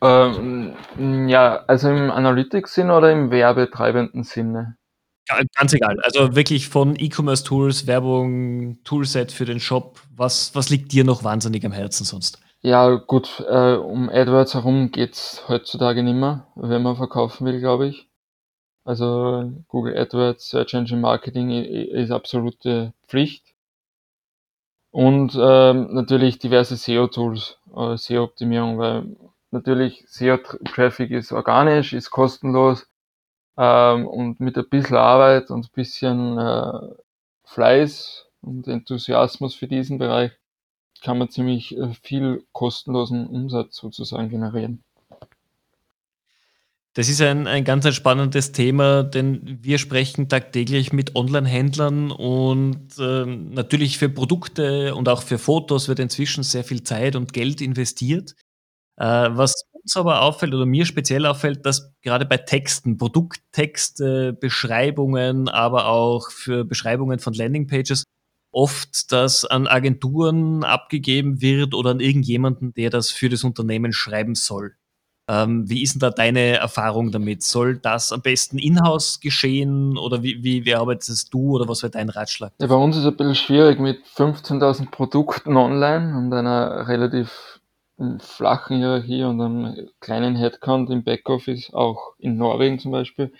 Ähm, 0.00 0.74
ja, 1.28 1.64
also 1.66 1.90
im 1.90 2.10
Analytics-Sinne 2.10 2.96
oder 2.96 3.12
im 3.12 3.30
werbetreibenden 3.30 4.24
Sinne? 4.24 4.76
Ja, 5.28 5.40
ganz 5.54 5.72
egal. 5.72 5.98
Also 6.02 6.34
wirklich 6.34 6.68
von 6.68 6.96
E-Commerce-Tools, 6.98 7.86
Werbung, 7.86 8.82
Toolset 8.82 9.30
für 9.30 9.44
den 9.44 9.60
Shop. 9.60 10.00
Was, 10.10 10.54
was 10.54 10.70
liegt 10.70 10.92
dir 10.92 11.04
noch 11.04 11.22
wahnsinnig 11.22 11.64
am 11.64 11.72
Herzen 11.72 12.04
sonst? 12.04 12.40
Ja, 12.62 12.94
gut, 12.94 13.40
äh, 13.48 13.74
um 13.74 14.08
AdWords 14.08 14.54
herum 14.54 14.90
geht's 14.92 15.42
heutzutage 15.48 16.02
nicht 16.02 16.14
mehr, 16.14 16.46
wenn 16.54 16.82
man 16.82 16.96
verkaufen 16.96 17.46
will, 17.46 17.58
glaube 17.60 17.88
ich. 17.88 18.08
Also 18.84 19.52
Google 19.68 19.96
AdWords, 19.98 20.48
Search 20.50 20.74
Engine 20.74 21.00
Marketing 21.00 21.50
ist 21.50 22.10
absolute 22.12 22.94
Pflicht. 23.08 23.54
Und 24.90 25.36
ähm, 25.40 25.94
natürlich 25.94 26.38
diverse 26.38 26.76
SEO-Tools, 26.76 27.58
äh, 27.74 27.96
SEO-Optimierung, 27.96 28.78
weil 28.78 29.16
Natürlich, 29.52 30.04
SEO-Traffic 30.08 31.10
ist 31.10 31.30
organisch, 31.30 31.92
ist 31.92 32.10
kostenlos 32.10 32.88
ähm, 33.58 34.06
und 34.06 34.40
mit 34.40 34.56
ein 34.56 34.68
bisschen 34.70 34.96
Arbeit 34.96 35.50
und 35.50 35.66
ein 35.66 35.72
bisschen 35.74 36.38
äh, 36.38 36.94
Fleiß 37.44 38.28
und 38.40 38.66
Enthusiasmus 38.66 39.54
für 39.54 39.68
diesen 39.68 39.98
Bereich 39.98 40.32
kann 41.02 41.18
man 41.18 41.28
ziemlich 41.28 41.76
äh, 41.76 41.92
viel 42.02 42.44
kostenlosen 42.52 43.26
Umsatz 43.26 43.76
sozusagen 43.76 44.28
generieren. 44.28 44.82
Das 46.94 47.08
ist 47.08 47.22
ein, 47.22 47.46
ein 47.46 47.64
ganz 47.64 47.86
ein 47.86 47.94
spannendes 47.94 48.52
Thema, 48.52 49.02
denn 49.02 49.58
wir 49.62 49.78
sprechen 49.78 50.28
tagtäglich 50.28 50.92
mit 50.92 51.16
Online-Händlern 51.16 52.10
und 52.10 52.98
äh, 52.98 53.24
natürlich 53.24 53.96
für 53.96 54.10
Produkte 54.10 54.94
und 54.94 55.08
auch 55.08 55.22
für 55.22 55.38
Fotos 55.38 55.88
wird 55.88 56.00
inzwischen 56.00 56.42
sehr 56.42 56.64
viel 56.64 56.82
Zeit 56.82 57.16
und 57.16 57.32
Geld 57.32 57.62
investiert. 57.62 58.34
Äh, 58.96 59.30
was 59.30 59.64
uns 59.72 59.96
aber 59.96 60.20
auffällt 60.20 60.52
oder 60.52 60.66
mir 60.66 60.84
speziell 60.84 61.24
auffällt, 61.24 61.64
dass 61.64 61.94
gerade 62.02 62.26
bei 62.26 62.36
Texten, 62.36 62.98
Produkttexte, 62.98 64.34
Beschreibungen, 64.34 65.48
aber 65.48 65.86
auch 65.86 66.30
für 66.30 66.64
Beschreibungen 66.66 67.20
von 67.20 67.32
Landingpages 67.32 68.04
oft 68.52 69.10
das 69.10 69.44
an 69.44 69.66
Agenturen 69.66 70.62
abgegeben 70.62 71.40
wird 71.40 71.74
oder 71.74 71.90
an 71.90 72.00
irgendjemanden, 72.00 72.74
der 72.74 72.90
das 72.90 73.10
für 73.10 73.28
das 73.28 73.44
Unternehmen 73.44 73.92
schreiben 73.92 74.34
soll. 74.34 74.76
Ähm, 75.28 75.68
wie 75.68 75.82
ist 75.82 75.94
denn 75.94 76.00
da 76.00 76.10
deine 76.10 76.56
Erfahrung 76.56 77.12
damit? 77.12 77.42
Soll 77.42 77.78
das 77.78 78.12
am 78.12 78.22
besten 78.22 78.58
in-house 78.58 79.20
geschehen 79.20 79.96
oder 79.96 80.22
wie, 80.22 80.42
wie, 80.42 80.64
wie 80.64 80.74
arbeitest 80.74 81.32
du 81.32 81.52
oder 81.52 81.68
was 81.68 81.82
wäre 81.82 81.92
dein 81.92 82.08
Ratschlag? 82.08 82.52
Ja, 82.60 82.66
bei 82.66 82.74
uns 82.74 82.96
ist 82.96 83.04
es 83.04 83.08
ein 83.08 83.16
bisschen 83.16 83.34
schwierig 83.36 83.78
mit 83.78 84.04
15.000 84.04 84.90
Produkten 84.90 85.56
online 85.56 86.16
und 86.16 86.32
einer 86.32 86.88
relativ 86.88 87.60
flachen 88.18 88.78
Hierarchie 88.78 89.22
und 89.22 89.40
einem 89.40 89.88
kleinen 90.00 90.34
Headcount 90.34 90.90
im 90.90 91.04
Backoffice, 91.04 91.72
auch 91.72 92.14
in 92.18 92.36
Norwegen 92.36 92.78
zum 92.80 92.90
Beispiel, 92.90 93.32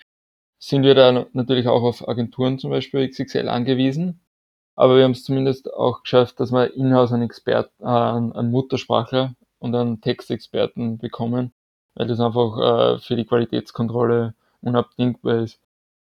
sind 0.59 0.83
wir 0.83 0.95
da 0.95 1.25
natürlich 1.33 1.67
auch 1.67 1.83
auf 1.83 2.07
Agenturen, 2.07 2.59
zum 2.59 2.71
Beispiel 2.71 3.09
XXL, 3.09 3.49
angewiesen. 3.49 4.22
Aber 4.75 4.97
wir 4.97 5.03
haben 5.03 5.11
es 5.11 5.23
zumindest 5.23 5.71
auch 5.71 6.01
geschafft, 6.01 6.39
dass 6.39 6.51
wir 6.51 6.73
in-house 6.73 7.13
einen 7.13 7.23
Experten, 7.23 7.83
äh, 7.83 7.87
einen 7.87 8.51
Muttersprachler 8.51 9.35
und 9.59 9.75
einen 9.75 10.01
Textexperten 10.01 10.97
bekommen, 10.97 11.53
weil 11.95 12.07
das 12.07 12.19
einfach 12.19 12.95
äh, 12.95 12.99
für 12.99 13.15
die 13.15 13.25
Qualitätskontrolle 13.25 14.33
unabdingbar 14.61 15.43
ist. 15.43 15.59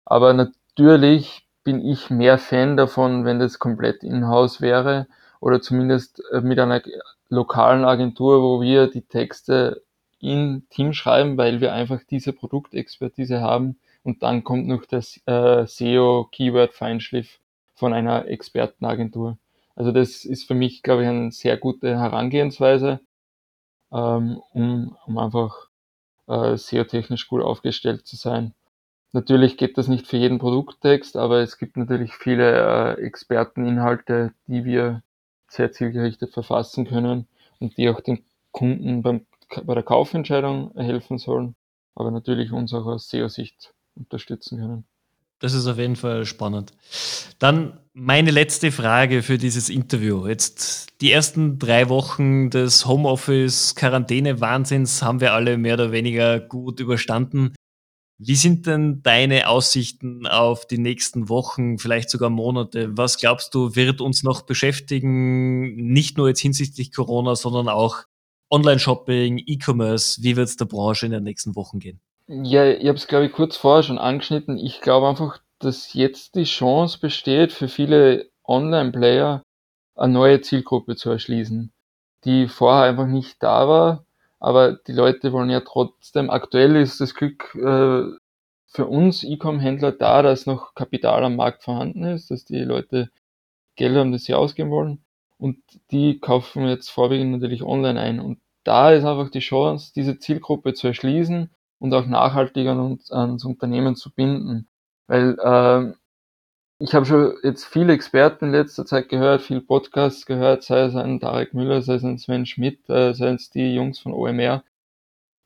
Aber 0.05 0.33
natürlich 0.33 1.47
bin 1.63 1.85
ich 1.85 2.11
mehr 2.11 2.39
Fan 2.39 2.77
davon, 2.77 3.25
wenn 3.25 3.39
das 3.39 3.59
komplett 3.59 4.03
in-house 4.03 4.61
wäre 4.61 5.07
oder 5.41 5.61
zumindest 5.61 6.23
äh, 6.33 6.41
mit 6.41 6.59
einer 6.59 6.83
lokalen 7.29 7.85
Agentur, 7.85 8.43
wo 8.43 8.61
wir 8.61 8.87
die 8.87 9.03
Texte 9.03 9.83
in 10.21 10.67
Team 10.71 10.93
schreiben, 10.95 11.37
weil 11.37 11.61
wir 11.61 11.73
einfach 11.73 12.01
diese 12.09 12.33
Produktexpertise 12.33 13.41
haben 13.41 13.79
und 14.03 14.23
dann 14.23 14.45
kommt 14.45 14.69
noch 14.69 14.85
das 14.87 15.21
äh, 15.27 15.67
SEO 15.67 16.29
Keyword 16.33 16.73
Feinschliff 16.73 17.41
von 17.75 17.93
einer 17.93 18.27
Expertenagentur. 18.29 19.39
Also 19.77 19.93
das 19.93 20.25
ist 20.25 20.45
für 20.47 20.55
mich, 20.55 20.83
glaube 20.83 21.03
ich, 21.03 21.09
eine 21.09 21.33
sehr 21.33 21.57
gute 21.57 21.99
Herangehensweise, 21.99 23.01
ähm, 23.93 24.41
um, 24.53 24.97
um 25.07 25.19
einfach 25.19 25.69
äh, 26.29 26.57
SEO-technisch 26.57 27.29
gut 27.29 27.43
aufgestellt 27.43 28.07
zu 28.07 28.17
sein. 28.17 28.55
Natürlich 29.13 29.57
geht 29.57 29.79
das 29.79 29.89
nicht 29.89 30.07
für 30.07 30.17
jeden 30.17 30.39
Produkttext, 30.39 31.17
aber 31.17 31.39
es 31.41 31.59
gibt 31.59 31.77
natürlich 31.77 32.15
viele 32.15 32.97
äh, 32.97 33.01
Experteninhalte, 33.03 34.33
die 34.47 34.65
wir 34.65 35.03
sehr 35.49 35.71
zielgerichtet 35.73 36.33
verfassen 36.33 36.87
können 36.87 37.29
und 37.61 37.77
die 37.77 37.89
auch 37.89 38.01
den 38.01 38.25
Kunden 38.51 39.03
beim, 39.03 39.27
bei 39.65 39.75
der 39.75 39.85
Kaufentscheidung 39.85 40.73
helfen 40.77 41.19
sollen, 41.19 41.55
aber 41.95 42.11
natürlich 42.11 42.53
uns 42.53 42.75
auch 42.75 42.87
aus 42.87 43.09
SEO-Sicht 43.09 43.73
unterstützen 43.95 44.59
können. 44.59 44.85
Das 45.45 45.53
ist 45.53 45.67
auf 45.67 45.77
jeden 45.77 45.97
Fall 45.97 46.25
spannend. 46.25 46.73
Dann 47.39 47.79
meine 47.93 48.31
letzte 48.31 48.73
Frage 48.73 49.23
für 49.23 49.37
dieses 49.37 49.69
Interview. 49.69 50.27
Jetzt 50.27 50.99
die 51.03 51.13
ersten 51.13 51.59
drei 51.59 51.91
Wochen 51.91 52.49
des 52.49 52.87
Homeoffice-Quarantäne-Wahnsinns 52.87 55.03
haben 55.03 55.21
wir 55.21 55.35
alle 55.35 55.59
mehr 55.59 55.75
oder 55.75 55.93
weniger 55.93 56.41
gut 56.41 56.81
überstanden. 56.81 57.53
Wie 58.17 58.37
sind 58.37 58.67
denn 58.67 59.03
deine 59.03 59.49
Aussichten 59.49 60.27
auf 60.27 60.67
die 60.67 60.79
nächsten 60.79 61.29
Wochen, 61.29 61.77
vielleicht 61.77 62.09
sogar 62.09 62.31
Monate? 62.31 62.97
Was 62.97 63.19
glaubst 63.19 63.55
du, 63.55 63.77
wird 63.77 64.01
uns 64.01 64.23
noch 64.23 64.47
beschäftigen? 64.47 65.77
Nicht 65.77 66.17
nur 66.17 66.29
jetzt 66.29 66.41
hinsichtlich 66.41 66.91
Corona, 66.91 67.37
sondern 67.37 67.69
auch 67.69 68.05
Online-Shopping, 68.49 69.43
E-Commerce. 69.45 70.23
Wie 70.23 70.37
wird 70.37 70.49
es 70.49 70.57
der 70.57 70.65
Branche 70.65 71.05
in 71.05 71.13
den 71.13 71.25
nächsten 71.25 71.55
Wochen 71.55 71.81
gehen? 71.81 72.01
Ja, 72.27 72.67
ich 72.71 72.87
habe 72.89 72.97
es, 72.97 73.07
glaube 73.07 73.27
ich, 73.27 73.33
kurz 73.33 73.57
vorher 73.57 73.83
schon 73.83 73.99
angeschnitten. 73.99 74.57
Ich 74.59 74.81
glaube 74.81 75.09
einfach, 75.09 75.39
dass 75.59 75.93
jetzt 75.93 76.35
die 76.37 76.45
Chance 76.45 76.99
besteht, 76.99 77.53
für 77.53 77.69
viele 77.69 78.31
Online-Player 78.45 79.43
eine 79.95 80.13
neue 80.13 80.41
Zielgruppe 80.41 80.97
zu 80.97 81.11
erschließen, 81.11 81.73
die 82.25 82.49
vorher 82.49 82.85
einfach 82.85 83.07
nicht 83.07 83.43
da 83.43 83.69
war. 83.69 84.07
Aber 84.41 84.73
die 84.73 84.93
Leute 84.93 85.33
wollen 85.33 85.51
ja 85.51 85.61
trotzdem, 85.61 86.31
aktuell 86.31 86.77
ist 86.77 87.01
das 87.01 87.15
Glück 87.15 87.55
äh, 87.57 88.05
für 88.67 88.87
uns 88.87 89.23
E-Com-Händler 89.23 89.93
da, 89.93 90.23
dass 90.23 90.47
noch 90.47 90.75
Kapital 90.75 91.25
am 91.25 91.37
Markt 91.37 91.63
vorhanden 91.63 92.05
ist, 92.05 92.31
dass 92.31 92.45
die 92.45 92.61
Leute 92.61 93.11
Geld 93.77 93.97
haben, 93.97 94.13
das 94.13 94.25
sie 94.25 94.35
ausgeben 94.35 94.71
wollen. 94.71 95.05
Und 95.39 95.59
die 95.91 96.21
kaufen 96.21 96.69
jetzt 96.69 96.91
vorwiegend 96.91 97.33
natürlich 97.33 97.63
online 97.63 98.01
ein. 98.01 98.21
Und 98.21 98.41
da 98.65 98.93
ist 98.93 99.05
einfach 99.05 99.31
die 99.31 99.41
Chance, 99.41 99.93
diese 99.95 100.19
Zielgruppe 100.19 100.75
zu 100.75 100.89
erschließen 100.89 101.51
und 101.79 101.95
auch 101.95 102.07
nachhaltig 102.07 102.69
an 102.69 102.99
ans 103.11 103.45
Unternehmen 103.45 103.97
zu 103.97 104.11
binden. 104.13 104.69
Weil 105.07 105.39
äh, 105.39 105.95
ich 106.79 106.95
habe 106.95 107.07
schon 107.07 107.35
jetzt 107.43 107.65
viele 107.65 107.93
Experten 107.93 108.47
in 108.47 108.53
letzter 108.53 108.87
Zeit 108.87 109.09
gehört, 109.09 109.43
viel 109.43 109.61
Podcasts 109.61 110.27
gehört, 110.27 110.65
sei 110.65 110.83
es 110.83 110.97
ein 110.97 111.21
Tarek 111.21 111.55
Müller, 111.55 111.83
sei 111.83 111.95
es 111.95 112.05
ein 112.05 112.19
Sven 112.19 112.47
Schmidt, 112.47 112.89
äh, 112.91 113.15
sei 113.15 113.31
es 113.31 113.51
die 113.51 113.75
Jungs 113.75 113.99
von 114.01 114.13
OMR. 114.13 114.65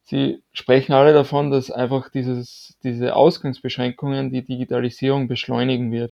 Sie 0.04 0.42
sprechen 0.52 0.94
alle 0.94 1.12
davon, 1.12 1.50
dass 1.50 1.70
einfach 1.70 2.08
dieses, 2.10 2.78
diese 2.82 3.14
Ausgangsbeschränkungen 3.14 4.30
die 4.32 4.44
Digitalisierung 4.44 5.28
beschleunigen 5.28 5.92
wird. 5.92 6.10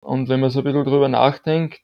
Und 0.00 0.28
wenn 0.28 0.40
man 0.40 0.50
so 0.50 0.60
ein 0.60 0.64
bisschen 0.64 0.84
drüber 0.84 1.08
nachdenkt, 1.08 1.80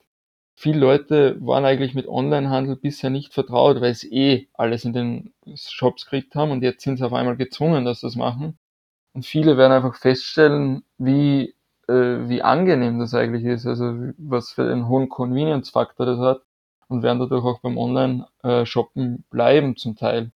viele 0.55 0.79
Leute 0.79 1.37
waren 1.45 1.65
eigentlich 1.65 1.95
mit 1.95 2.07
Onlinehandel 2.07 2.75
bisher 2.75 3.09
nicht 3.09 3.33
vertraut, 3.33 3.81
weil 3.81 3.93
sie 3.95 4.13
eh 4.13 4.49
alles 4.53 4.85
in 4.85 4.93
den 4.93 5.33
Shops 5.55 6.05
gekriegt 6.05 6.35
haben 6.35 6.51
und 6.51 6.63
jetzt 6.63 6.83
sind 6.83 6.97
sie 6.97 7.05
auf 7.05 7.13
einmal 7.13 7.37
gezwungen, 7.37 7.85
dass 7.85 8.01
sie 8.01 8.07
das 8.07 8.15
machen. 8.15 8.57
Und 9.13 9.25
viele 9.25 9.57
werden 9.57 9.73
einfach 9.73 9.95
feststellen, 9.95 10.83
wie, 10.97 11.55
äh, 11.87 11.93
wie 12.29 12.41
angenehm 12.43 12.99
das 12.99 13.13
eigentlich 13.13 13.45
ist, 13.45 13.65
also 13.67 13.85
was 14.17 14.51
für 14.53 14.71
einen 14.71 14.87
hohen 14.87 15.09
Convenience-Faktor 15.09 16.05
das 16.05 16.19
hat 16.19 16.41
und 16.87 17.03
werden 17.03 17.19
dadurch 17.19 17.45
auch 17.45 17.59
beim 17.61 17.77
Online-Shoppen 17.77 19.25
bleiben 19.29 19.77
zum 19.77 19.95
Teil. 19.95 20.31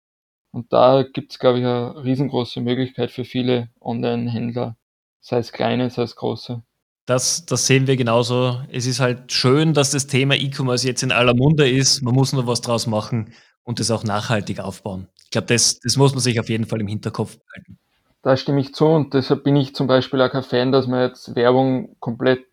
Und 0.52 0.72
da 0.72 1.04
gibt 1.04 1.32
es, 1.32 1.38
glaube 1.38 1.58
ich, 1.60 1.64
eine 1.64 2.04
riesengroße 2.04 2.60
Möglichkeit 2.62 3.10
für 3.12 3.24
viele 3.24 3.70
Online-Händler, 3.80 4.76
sei 5.20 5.38
es 5.38 5.52
kleine, 5.52 5.90
sei 5.90 6.02
es 6.02 6.16
große. 6.16 6.62
Das, 7.06 7.46
das 7.46 7.66
sehen 7.66 7.86
wir 7.86 7.96
genauso. 7.96 8.60
Es 8.70 8.84
ist 8.84 8.98
halt 8.98 9.32
schön, 9.32 9.74
dass 9.74 9.92
das 9.92 10.08
Thema 10.08 10.34
E-Commerce 10.34 10.86
jetzt 10.86 11.04
in 11.04 11.12
aller 11.12 11.34
Munde 11.34 11.68
ist. 11.68 12.02
Man 12.02 12.14
muss 12.14 12.32
nur 12.32 12.48
was 12.48 12.60
draus 12.60 12.88
machen 12.88 13.32
und 13.62 13.78
das 13.78 13.92
auch 13.92 14.02
nachhaltig 14.02 14.58
aufbauen. 14.58 15.08
Ich 15.24 15.30
glaube, 15.30 15.46
das, 15.46 15.78
das 15.78 15.96
muss 15.96 16.12
man 16.12 16.20
sich 16.20 16.40
auf 16.40 16.48
jeden 16.48 16.66
Fall 16.66 16.80
im 16.80 16.88
Hinterkopf 16.88 17.38
behalten. 17.38 17.78
Da 18.22 18.36
stimme 18.36 18.60
ich 18.60 18.74
zu 18.74 18.86
und 18.86 19.14
deshalb 19.14 19.44
bin 19.44 19.54
ich 19.54 19.74
zum 19.74 19.86
Beispiel 19.86 20.20
auch 20.20 20.30
kein 20.30 20.42
Fan, 20.42 20.72
dass 20.72 20.88
man 20.88 21.08
jetzt 21.08 21.36
Werbung 21.36 21.94
komplett 22.00 22.44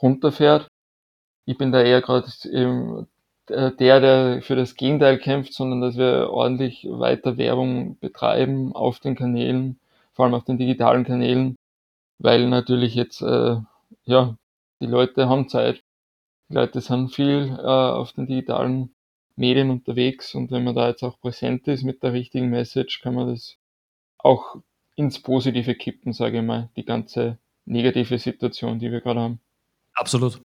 runterfährt. 0.00 0.68
Ich 1.46 1.56
bin 1.56 1.72
da 1.72 1.80
eher 1.80 2.02
gerade 2.02 2.28
der, 3.48 4.00
der 4.00 4.42
für 4.42 4.56
das 4.56 4.74
Gegenteil 4.74 5.18
kämpft, 5.18 5.54
sondern 5.54 5.80
dass 5.80 5.96
wir 5.96 6.28
ordentlich 6.30 6.86
weiter 6.90 7.38
Werbung 7.38 7.98
betreiben 8.00 8.74
auf 8.74 9.00
den 9.00 9.16
Kanälen, 9.16 9.78
vor 10.12 10.26
allem 10.26 10.34
auf 10.34 10.44
den 10.44 10.58
digitalen 10.58 11.04
Kanälen, 11.04 11.56
weil 12.18 12.46
natürlich 12.48 12.94
jetzt 12.94 13.22
äh, 13.22 13.56
ja, 14.04 14.36
die 14.80 14.86
Leute 14.86 15.28
haben 15.28 15.48
Zeit. 15.48 15.82
Die 16.48 16.54
Leute 16.54 16.80
sind 16.80 17.14
viel 17.14 17.56
äh, 17.58 17.62
auf 17.62 18.12
den 18.12 18.26
digitalen 18.26 18.94
Medien 19.36 19.70
unterwegs 19.70 20.34
und 20.34 20.50
wenn 20.50 20.64
man 20.64 20.74
da 20.74 20.88
jetzt 20.88 21.02
auch 21.02 21.18
präsent 21.20 21.66
ist 21.68 21.82
mit 21.82 22.02
der 22.02 22.12
richtigen 22.12 22.50
Message, 22.50 23.00
kann 23.00 23.14
man 23.14 23.28
das 23.28 23.56
auch 24.18 24.56
ins 24.96 25.20
Positive 25.20 25.74
kippen, 25.74 26.12
sage 26.12 26.38
ich 26.38 26.44
mal, 26.44 26.70
die 26.76 26.84
ganze 26.84 27.38
negative 27.64 28.18
Situation, 28.18 28.78
die 28.78 28.92
wir 28.92 29.00
gerade 29.00 29.20
haben. 29.20 29.40
Absolut. 29.94 30.40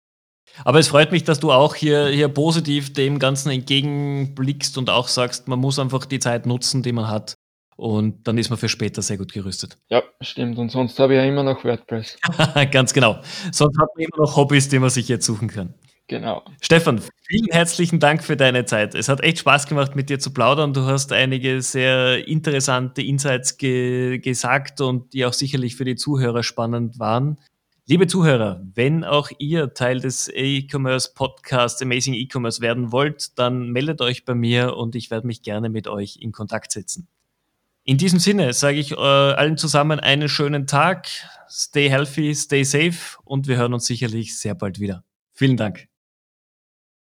Aber 0.65 0.79
es 0.79 0.89
freut 0.89 1.13
mich, 1.13 1.25
dass 1.25 1.41
du 1.41 1.53
auch 1.53 1.75
hier, 1.75 2.09
hier 2.09 2.29
positiv 2.29 2.93
dem 2.93 3.19
Ganzen 3.19 3.51
entgegenblickst 3.51 4.79
und 4.79 4.89
auch 4.89 5.09
sagst, 5.09 5.49
man 5.49 5.59
muss 5.59 5.79
einfach 5.79 6.07
die 6.07 6.19
Zeit 6.19 6.47
nutzen, 6.47 6.83
die 6.83 6.93
man 6.93 7.09
hat, 7.09 7.35
und 7.79 8.27
dann 8.27 8.37
ist 8.39 8.51
man 8.51 8.59
für 8.59 8.69
später 8.69 9.03
sehr 9.03 9.19
gut 9.19 9.33
gerüstet. 9.33 9.79
Ja, 9.89 10.03
stimmt. 10.21 10.59
Und 10.59 10.71
sonst 10.71 10.99
habe 10.99 11.15
ich 11.15 11.19
ja 11.19 11.25
immer 11.25 11.45
noch 11.45 11.65
WordPress. 11.65 12.19
Ganz 12.73 12.93
genau. 12.93 13.21
Sonst 13.53 13.79
hat 13.79 13.89
man 13.95 14.05
immer 14.05 14.25
noch 14.25 14.37
Hobbys, 14.37 14.69
die 14.69 14.81
man 14.81 14.91
sich 14.91 15.09
jetzt 15.09 15.25
suchen 15.25 15.47
kann. 15.47 15.75
Genau. 16.09 16.43
Stefan, 16.61 17.01
vielen 17.23 17.47
herzlichen 17.53 18.01
Dank 18.01 18.25
für 18.25 18.37
deine 18.37 18.65
Zeit. 18.65 18.97
Es 18.97 19.09
hat 19.09 19.23
echt 19.23 19.39
Spaß 19.39 19.69
gemacht, 19.69 19.95
mit 19.95 20.11
dir 20.11 20.19
zu 20.19 20.33
plaudern. 20.33 20.73
Du 20.73 20.87
hast 20.87 21.13
einige 21.13 21.63
sehr 21.63 22.27
interessante 22.27 23.01
Insights 23.01 23.59
ge 23.59 24.19
gesagt 24.19 24.81
und 24.81 25.13
die 25.13 25.25
auch 25.25 25.33
sicherlich 25.33 25.77
für 25.77 25.85
die 25.85 25.95
Zuhörer 25.95 26.43
spannend 26.43 26.99
waren. 26.99 27.39
Liebe 27.87 28.09
Zuhörer, 28.09 28.61
wenn 28.75 29.05
auch 29.05 29.31
ihr 29.39 29.73
Teil 29.73 30.01
des 30.01 30.29
E-Commerce 30.35 31.13
Podcasts 31.15 31.81
Amazing 31.81 32.15
E-Commerce 32.15 32.61
werden 32.61 32.91
wollt, 32.91 33.39
dann 33.39 33.71
meldet 33.71 34.01
euch 34.01 34.25
bei 34.25 34.35
mir 34.35 34.77
und 34.77 34.97
ich 34.97 35.13
werde 35.13 35.29
mich 35.29 35.43
gerne 35.43 35.69
mit 35.69 35.87
euch 35.87 36.17
in 36.21 36.33
Kontakt 36.33 36.73
setzen. 36.73 37.07
In 37.89 37.97
diesem 37.97 38.19
Sinne 38.19 38.53
sage 38.53 38.79
ich 38.79 38.93
äh, 38.93 38.97
allen 38.97 39.57
zusammen 39.57 39.99
einen 39.99 40.29
schönen 40.29 40.67
Tag. 40.67 41.09
Stay 41.49 41.89
healthy, 41.89 42.35
stay 42.35 42.63
safe 42.63 43.17
und 43.25 43.49
wir 43.49 43.57
hören 43.57 43.73
uns 43.73 43.87
sicherlich 43.87 44.39
sehr 44.39 44.55
bald 44.55 44.79
wieder. 44.79 45.05
Vielen 45.33 45.57
Dank. 45.57 45.89